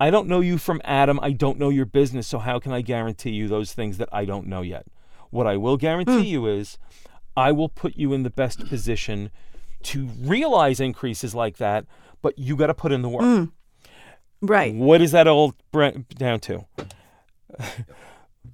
[0.01, 1.19] I don't know you from Adam.
[1.21, 2.27] I don't know your business.
[2.27, 4.87] So, how can I guarantee you those things that I don't know yet?
[5.31, 6.79] What I will guarantee you is
[7.37, 9.31] I will put you in the best position
[9.87, 11.87] to realize increases like that,
[12.23, 13.23] but you got to put in the work.
[14.43, 14.75] right.
[14.75, 15.55] What is that all
[16.17, 16.67] down to?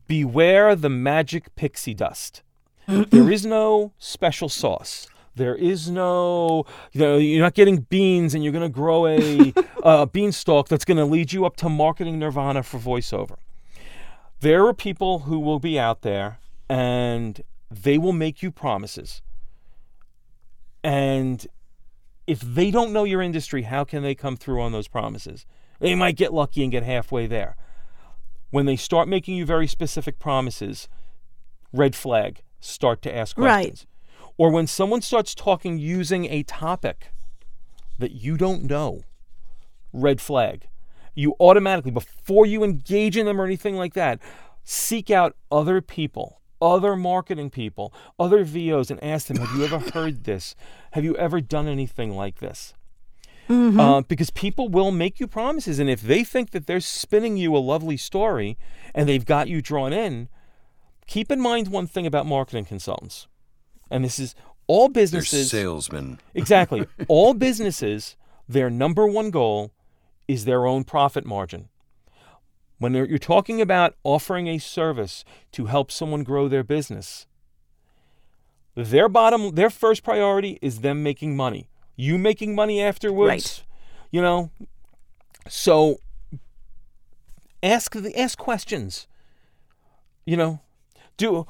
[0.07, 2.43] Beware the magic pixie dust.
[2.87, 5.09] there is no special sauce.
[5.35, 9.55] There is no, you know, you're not getting beans and you're going to grow a
[9.83, 13.37] uh, beanstalk that's going to lead you up to marketing nirvana for voiceover.
[14.41, 19.23] There are people who will be out there and they will make you promises.
[20.83, 21.47] And
[22.27, 25.47] if they don't know your industry, how can they come through on those promises?
[25.81, 27.57] They might get lucky and get halfway there.
[28.51, 30.89] When they start making you very specific promises,
[31.73, 33.87] red flag, start to ask questions.
[34.21, 34.33] Right.
[34.37, 37.13] Or when someone starts talking using a topic
[37.99, 39.03] that you don't know,
[39.93, 40.69] red flag.
[41.15, 44.19] You automatically, before you engage in them or anything like that,
[44.65, 49.79] seek out other people, other marketing people, other VOs, and ask them, Have you ever
[49.91, 50.55] heard this?
[50.93, 52.75] Have you ever done anything like this?
[53.49, 57.55] Uh, because people will make you promises, and if they think that they're spinning you
[57.55, 58.57] a lovely story
[58.95, 60.29] and they've got you drawn in,
[61.07, 63.27] keep in mind one thing about marketing consultants,
[63.91, 64.35] and this is
[64.69, 65.51] all businesses.
[65.53, 65.91] They're businesses.
[65.91, 66.19] salesmen.
[66.35, 66.87] Exactly.
[67.09, 68.17] All businesses,
[68.49, 69.73] their number one goal
[70.27, 71.69] is their own profit margin.
[72.83, 77.27] When you're talking about offering a service to help someone grow their business,
[78.75, 81.69] their bottom, their first priority is them making money.
[81.95, 83.65] You making money afterwards, Right.
[84.11, 84.51] you know.
[85.49, 85.99] So
[87.63, 89.07] ask the ask questions.
[90.25, 90.61] You know,
[91.17, 91.47] do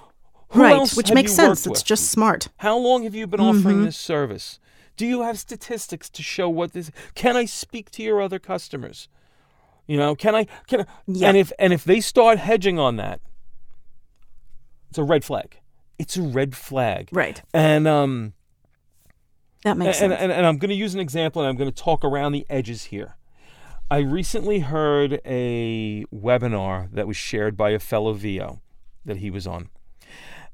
[0.50, 0.90] who right.
[0.94, 1.60] Which makes sense.
[1.66, 1.84] It's with?
[1.86, 2.48] just smart.
[2.58, 3.84] How long have you been offering Mm-hmm.
[3.84, 4.58] this service?
[4.98, 6.90] Do you have statistics to show what this?
[7.14, 9.08] Can I speak to your other customers?
[9.86, 10.46] You know, can I?
[10.68, 10.86] Can I?
[11.06, 11.28] Yeah.
[11.28, 13.20] And if and if they start hedging on that,
[14.90, 15.58] it's a red flag.
[15.98, 17.08] It's a red flag.
[17.12, 17.42] Right.
[17.52, 18.32] And um,
[19.64, 20.22] That makes and, sense.
[20.22, 22.46] and, and I'm going to use an example and I'm going to talk around the
[22.50, 23.16] edges here.
[23.90, 28.60] I recently heard a webinar that was shared by a fellow VO
[29.04, 29.68] that he was on.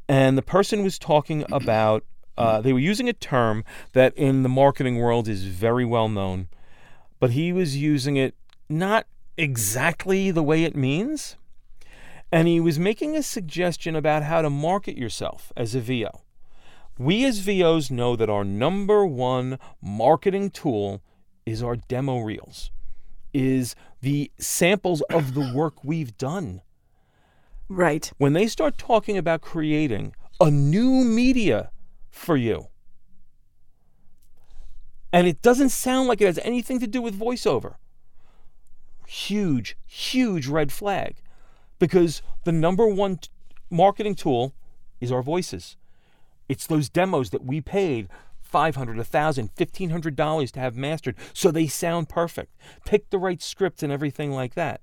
[0.08, 2.04] And the person was talking about,
[2.36, 6.48] uh, they were using a term that in the marketing world is very well known,
[7.20, 8.34] but he was using it
[8.68, 9.06] not
[9.38, 11.36] exactly the way it means.
[12.30, 16.20] And he was making a suggestion about how to market yourself as a VO.
[16.98, 21.00] We as VOs know that our number one marketing tool
[21.46, 22.70] is our demo reels,
[23.32, 26.60] is the samples of the work we've done.
[27.68, 28.10] right.
[28.18, 31.70] When they start talking about creating a new media
[32.10, 32.66] for you,
[35.12, 37.76] and it doesn't sound like it has anything to do with voiceover,
[39.08, 41.16] huge, huge red flag
[41.78, 43.30] because the number one t-
[43.70, 44.54] marketing tool
[45.00, 45.76] is our voices.
[46.48, 48.08] It's those demos that we paid
[48.52, 52.54] $500, $1,000, $1,500 to have mastered so they sound perfect.
[52.84, 54.82] Pick the right scripts and everything like that.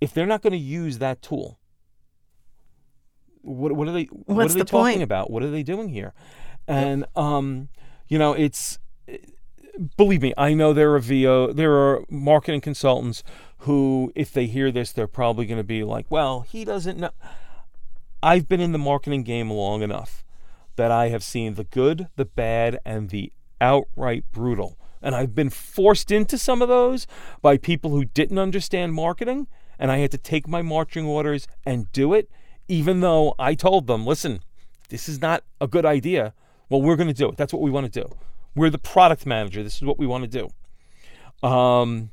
[0.00, 1.60] If they're not going to use that tool,
[3.42, 5.02] what, what are they what What's are they the talking point?
[5.02, 5.30] about?
[5.30, 6.14] What are they doing here?
[6.66, 7.68] And um,
[8.08, 8.78] you know, it's
[9.96, 13.22] believe me, I know there are VO, there are marketing consultants
[13.58, 17.10] who, if they hear this, they're probably going to be like, well, he doesn't know.
[18.22, 20.24] I've been in the marketing game long enough
[20.76, 24.78] that I have seen the good, the bad, and the outright brutal.
[25.00, 27.06] And I've been forced into some of those
[27.40, 29.48] by people who didn't understand marketing,
[29.78, 32.30] and I had to take my marching orders and do it,
[32.68, 34.40] even though I told them, listen,
[34.88, 36.34] this is not a good idea.
[36.68, 37.36] Well, we're going to do it.
[37.36, 38.14] That's what we want to do.
[38.54, 39.62] We're the product manager.
[39.62, 40.48] This is what we want to
[41.42, 41.46] do.
[41.48, 42.10] Um,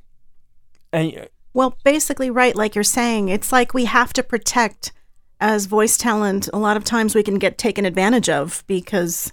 [0.94, 4.92] and well, basically, right, like you're saying, it's like we have to protect
[5.40, 6.50] as voice talent.
[6.54, 9.32] A lot of times we can get taken advantage of because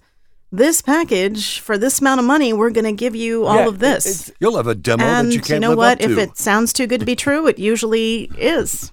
[0.53, 3.79] this package for this amount of money, we're going to give you all Yeah, of
[3.79, 4.31] this.
[4.41, 5.93] You'll have a demo and that you can't know live what?
[6.03, 6.13] up to.
[6.13, 8.93] If it sounds too good to be true, it usually is.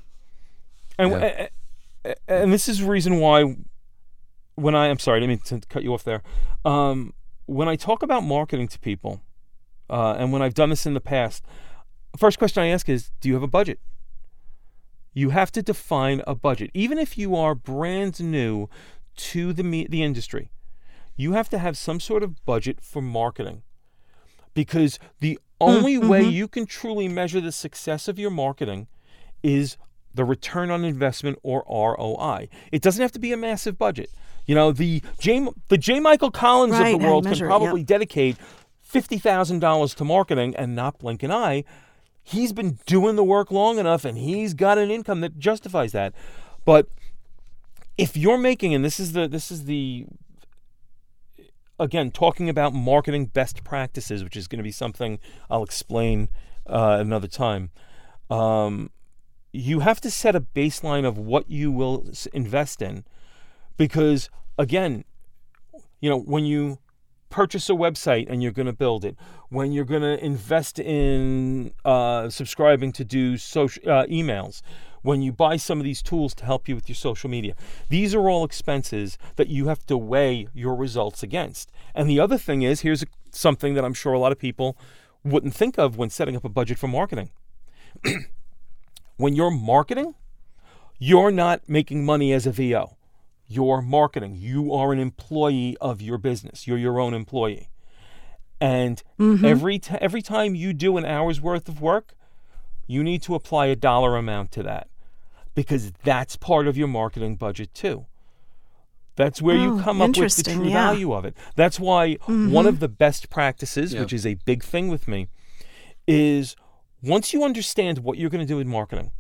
[0.98, 1.48] And Yeah.
[2.06, 3.56] a- a- and this is the reason why
[4.56, 6.22] when I I'm sorry, I didn't mean to cut you off there.
[6.66, 7.14] Um,
[7.46, 9.22] when I talk about marketing to people,
[9.90, 11.44] uh, and when I've done this in the past,
[12.18, 13.80] first question I ask is, do you have a budget?
[15.14, 18.68] You have to define a budget, even if you are brand new
[19.16, 20.52] to the me- the industry.
[21.16, 23.62] You have to have some sort of budget for marketing,
[24.56, 28.88] because the only way you can truly measure the success of your marketing
[29.44, 29.78] is
[30.14, 32.50] the return on investment or ROI.
[32.72, 34.10] It doesn't have to be a massive budget.
[34.46, 37.50] You know, the J the J Michael Collins Right, of the world can measure it,
[37.50, 37.88] probably yep.
[37.88, 38.38] dedicate
[38.82, 41.64] fifty thousand dollars to marketing and not blink an eye.
[42.22, 46.14] He's been doing the work long enough and he's got an income that justifies that.
[46.66, 46.88] But
[47.98, 50.06] if you're making and this is the this is the
[51.80, 55.20] again talking about marketing best practices, which is going to be something
[55.50, 56.30] I'll explain
[56.66, 57.72] uh, another time.
[58.30, 58.90] Um,
[59.52, 63.06] you have to set a baseline of what you will invest in,
[63.78, 65.04] because again,
[66.00, 66.80] you know when you
[67.30, 69.18] purchase a website and you're going to build it,
[69.50, 74.62] when you're going to invest in uh, subscribing to do social uh, emails,
[75.02, 77.56] when you buy some of these tools to help you with your social media,
[77.90, 81.72] these are all expenses that you have to weigh your results against.
[81.94, 84.78] And the other thing is, here's something that I'm sure a lot of people
[85.24, 87.32] wouldn't think of when setting up a budget for marketing.
[89.18, 90.16] when you're marketing,
[91.00, 92.96] you're not making money as a VO.
[93.54, 94.36] You're marketing.
[94.36, 96.68] You are an employee of your business.
[96.68, 97.70] You're your own employee.
[98.60, 99.46] And mm-hmm.
[99.46, 102.14] every t- every time you do an hour's worth of work,
[102.88, 104.88] you need to apply a dollar amount to that
[105.56, 108.06] because that's part of your marketing budget too.
[109.16, 110.74] That's where you Oh, come up with the true yeah.
[110.74, 111.36] value of it.
[111.56, 112.68] That's why one mm-hmm.
[112.68, 114.02] of the best practices, Yeah.
[114.02, 115.28] which is a big thing with me,
[116.08, 116.56] is
[117.02, 119.12] once you understand what you're going to do in marketing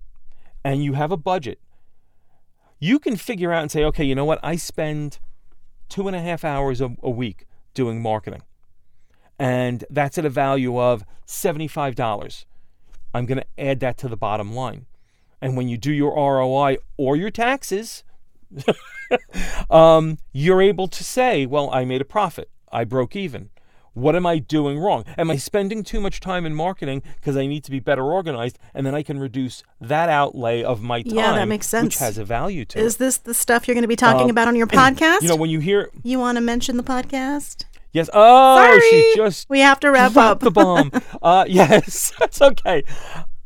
[0.63, 1.59] and you have a budget,
[2.83, 4.41] you can figure out and say, okay, you know what?
[4.43, 5.19] I spend
[5.87, 8.41] two and a half hours a, a week doing marketing.
[9.39, 12.45] And that's at a value of $75.
[13.13, 14.85] I'm going to add that to the bottom line.
[15.41, 18.03] And when you do your ROI or your taxes,
[19.69, 22.49] um, you're able to say, well, I made a profit.
[22.69, 23.49] I broke even.
[23.93, 25.05] What am I doing wrong?
[25.17, 28.57] Am I spending too much time in marketing because I need to be better organized?
[28.73, 31.85] And then I can reduce that outlay of my time, Yeah, that makes sense.
[31.85, 32.99] which has a value to Is it.
[32.99, 35.19] this the stuff you're going to be talking Um, about on your podcast?
[35.21, 37.65] You know, when you hear, you want to mention the podcast?
[37.91, 40.39] yes, oh, Sorry, she just we have to wrap up.
[40.39, 40.91] the bomb.
[41.21, 42.83] uh, yes, that's okay.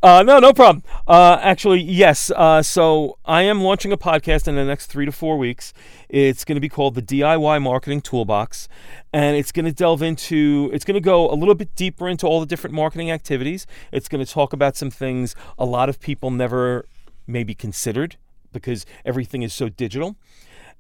[0.04, 0.84] Uh, no, no problem.
[1.08, 2.32] Uh, actually, yes.
[2.36, 5.74] Uh, so I am launching a podcast in the next three to four weeks.
[6.08, 8.70] It's going to be called the DIY Marketing Toolbox,
[9.12, 10.70] and it's going to delve into.
[10.72, 13.66] It's going to go a little bit deeper into all the different marketing activities.
[13.92, 16.86] It's going to talk about some things a lot of people never
[17.26, 18.18] maybe considered
[18.54, 20.16] because everything is so digital.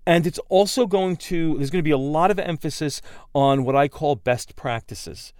[0.08, 3.02] And it's also going to, there's going to be a lot of emphasis
[3.36, 5.34] on what I call best practices.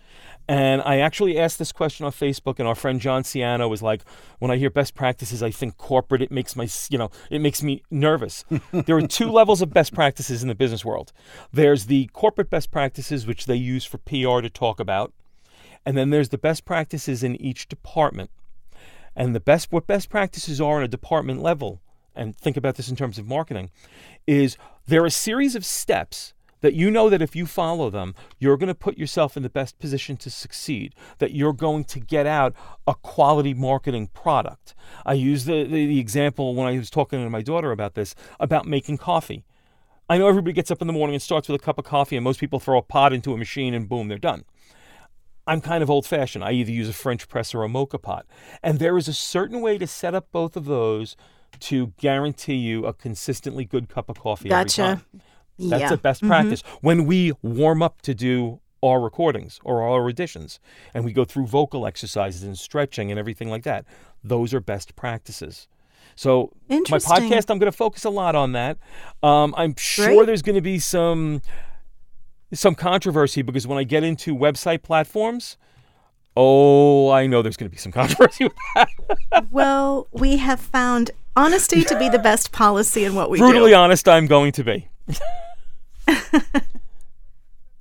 [0.46, 4.02] And I actually asked this question on Facebook, and our friend John Ciano was like,
[4.40, 6.22] "When I hear best practices, I think corporate.
[6.22, 9.94] It makes my, you know, it makes me nervous." there are two levels of best
[9.94, 11.14] practices in the business world.
[11.52, 15.14] There's the corporate best practices, which they use for PR to talk about,
[15.86, 18.32] and then there's the best practices in each department.
[19.16, 21.82] And the best what best practices are on a department level,
[22.18, 23.70] and think about this in terms of marketing,
[24.26, 24.58] is
[24.88, 28.58] there are a series of steps that you know that if you follow them, you're
[28.58, 32.26] going to put yourself in the best position to succeed, that you're going to get
[32.26, 32.54] out
[32.88, 34.74] a quality marketing product.
[35.06, 38.16] I use the, the, the example when I was talking to my daughter about this,
[38.40, 39.46] about making coffee.
[40.10, 42.16] I know everybody gets up in the morning and starts with a cup of coffee,
[42.16, 44.46] and most people throw a pot into a machine and boom, they're done.
[45.46, 46.44] I'm kind of old fashioned.
[46.44, 48.26] I either use a French press or a moka pot.
[48.62, 51.16] And there is a certain way to set up both of those
[51.60, 55.02] to guarantee you a consistently good cup of coffee every Gotcha.
[55.60, 55.94] That's yeah.
[55.94, 56.62] a best practice.
[56.82, 60.60] When we warm up to do our recordings or our auditions
[60.94, 63.86] and we go through vocal exercises and stretching and everything like that.
[64.24, 65.68] Those are best practices.
[66.16, 68.78] So my podcast, I'm going to focus a lot on that.
[69.22, 70.26] Um, I'm sure Great.
[70.26, 71.42] there's going to be some
[72.54, 75.58] some controversy because when I get into website platforms,
[76.38, 78.88] oh, I know there's going to be some controversy with that.
[79.52, 83.60] Well, we have found honesty to be the best policy in what we Brutally do.
[83.60, 84.88] Brutally honest, I'm going to be.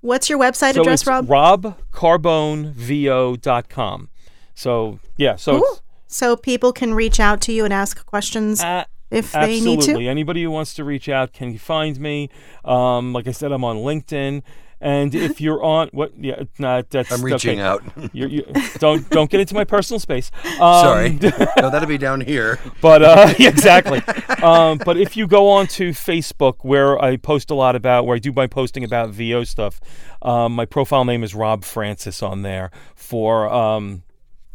[0.00, 1.26] What's your website So address, Rob?
[1.26, 4.08] robcarbonevo.com.
[4.54, 5.62] So yeah, so
[6.06, 10.04] So people can reach out to you and ask questions a- if they need absolutely
[10.04, 10.10] to.
[10.10, 12.28] anybody who wants to reach out can find me.
[12.64, 14.42] Um, like I said, I'm on LinkedIn,
[14.80, 17.62] and if you're on what, yeah, not that's I'm reaching okay.
[17.62, 17.82] out.
[18.12, 18.44] You're, you
[18.78, 20.30] don't don't get into my personal space.
[20.44, 21.10] Um, Sorry.
[21.22, 22.58] no, that'll be down here.
[22.82, 24.02] but uh, yeah, exactly.
[24.42, 28.16] Um, but if you go on to Facebook, where I post a lot about, where
[28.16, 29.80] I do my posting about VO stuff,
[30.20, 32.70] um, my profile name is Rob Francis on there.
[32.94, 34.02] For um,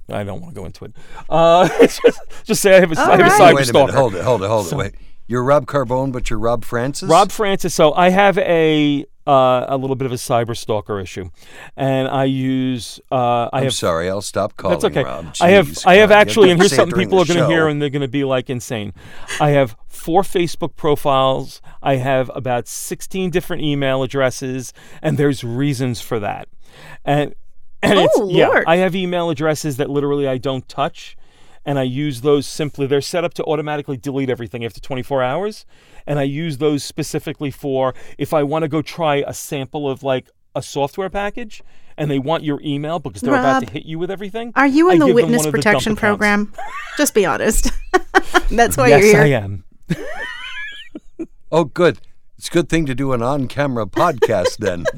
[0.09, 0.93] I don't want to go into it.
[1.30, 2.01] Uh, just,
[2.43, 3.32] just say I have a, I have a right.
[3.32, 3.95] cyber Wait a minute.
[3.95, 4.24] Hold it.
[4.24, 4.49] Hold it.
[4.49, 4.76] Hold it.
[4.76, 4.95] Wait.
[5.28, 7.09] You're Rob Carbone, but you're Rob Francis.
[7.09, 7.74] Rob Francis.
[7.74, 11.30] So I have a uh, a little bit of a cyber stalker issue,
[11.78, 14.09] and I use uh, I I'm have sorry.
[14.09, 14.80] I'll stop calling.
[14.80, 15.03] That's okay.
[15.03, 15.36] Rob.
[15.41, 17.82] I have Jeez, I have actually, and here's something people are going to hear, and
[17.82, 18.93] they're going to be like insane.
[19.39, 21.61] I have four Facebook profiles.
[21.82, 26.47] I have about 16 different email addresses, and there's reasons for that.
[27.05, 27.36] And
[27.84, 28.63] and Oh, it's yeah, Lord.
[28.67, 31.17] I have email addresses that literally I don't touch.
[31.63, 35.65] And I use those simply, they're set up to automatically delete everything after 24 hours.
[36.08, 40.04] And I use those specifically for if I want to go try a sample of
[40.04, 41.62] like a software package
[41.97, 44.52] and they want your email because they're about to hit you with everything.
[44.56, 45.99] Are you I in the witness one of the dump protection accounts.
[45.99, 46.54] program?
[46.97, 47.70] Just be honest.
[48.49, 49.38] That's why yes, you're here.
[49.38, 49.64] I am.
[51.52, 51.99] Oh, good.
[52.38, 54.86] It's a good thing to do an on-camera podcast then.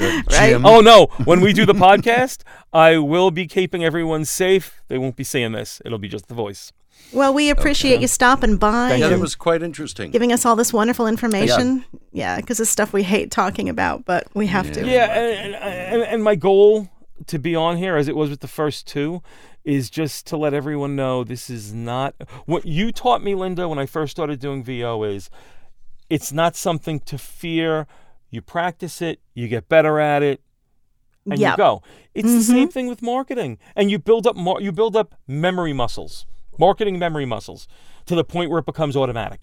[0.00, 0.52] Right.
[0.52, 1.06] Oh no!
[1.24, 4.80] When we do the podcast, I will be keeping everyone safe.
[4.86, 5.82] They won't be seeing this.
[5.84, 6.72] It'll be just the voice.
[7.12, 10.10] Well, we appreciate you stopping by yeah, and that was quite interesting.
[10.10, 11.84] giving us all this wonderful information.
[12.12, 14.86] Yeah, because it's stuff we hate talking about, but we have to.
[14.86, 16.88] Yeah, and, and, and my goal
[17.26, 19.22] to be on here, as it was with the first two,
[19.64, 22.14] is just to let everyone know this is not
[22.46, 25.02] what you taught me, Linda, when I first started doing VO.
[25.04, 25.30] Is
[26.10, 27.86] it's not something to fear.
[28.30, 30.42] You practice it, you get better at it,
[31.24, 31.52] and Yep.
[31.52, 31.82] you go.
[32.14, 32.72] It's the same mm-hmm.
[32.72, 36.26] thing with marketing, and you build up mar- you build up memory muscles,
[36.58, 37.68] marketing memory muscles,
[38.06, 39.40] to the point where it becomes automatic.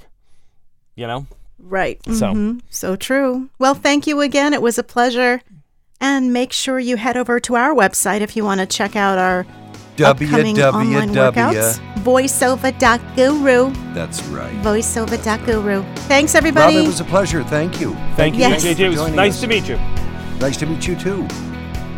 [0.95, 1.27] You know.
[1.59, 1.99] Right.
[2.05, 2.61] So- Mhm.
[2.69, 3.49] So true.
[3.59, 4.53] Well, thank you again.
[4.53, 5.41] It was a pleasure.
[6.01, 9.17] And make sure you head over to our website if you want to check out
[9.17, 9.45] our
[10.03, 11.79] upcoming online workouts.
[11.79, 12.03] www.
[12.03, 13.71] Voiceover.guru.
[13.93, 14.53] That's right.
[14.61, 15.83] Voiceover.guru.
[16.07, 16.77] Thanks, Rob, everybody.
[16.83, 17.43] it was a pleasure.
[17.45, 17.95] Thank you.
[18.15, 18.63] Thank you, Yes.
[18.63, 18.85] JJ.
[18.85, 19.41] It was nice us.
[19.41, 19.77] to meet you.
[20.39, 21.25] Nice to meet you too.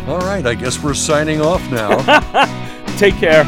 [0.07, 1.97] All right, I guess we're signing off now.
[2.97, 3.43] Take care.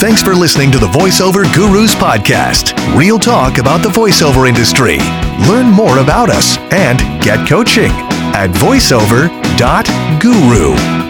[0.00, 2.72] Thanks for listening to the VoiceOver Gurus podcast.
[2.96, 4.96] Real talk about the voiceover industry.
[5.46, 7.90] Learn more about us and get coaching
[8.32, 11.09] at voiceover.guru.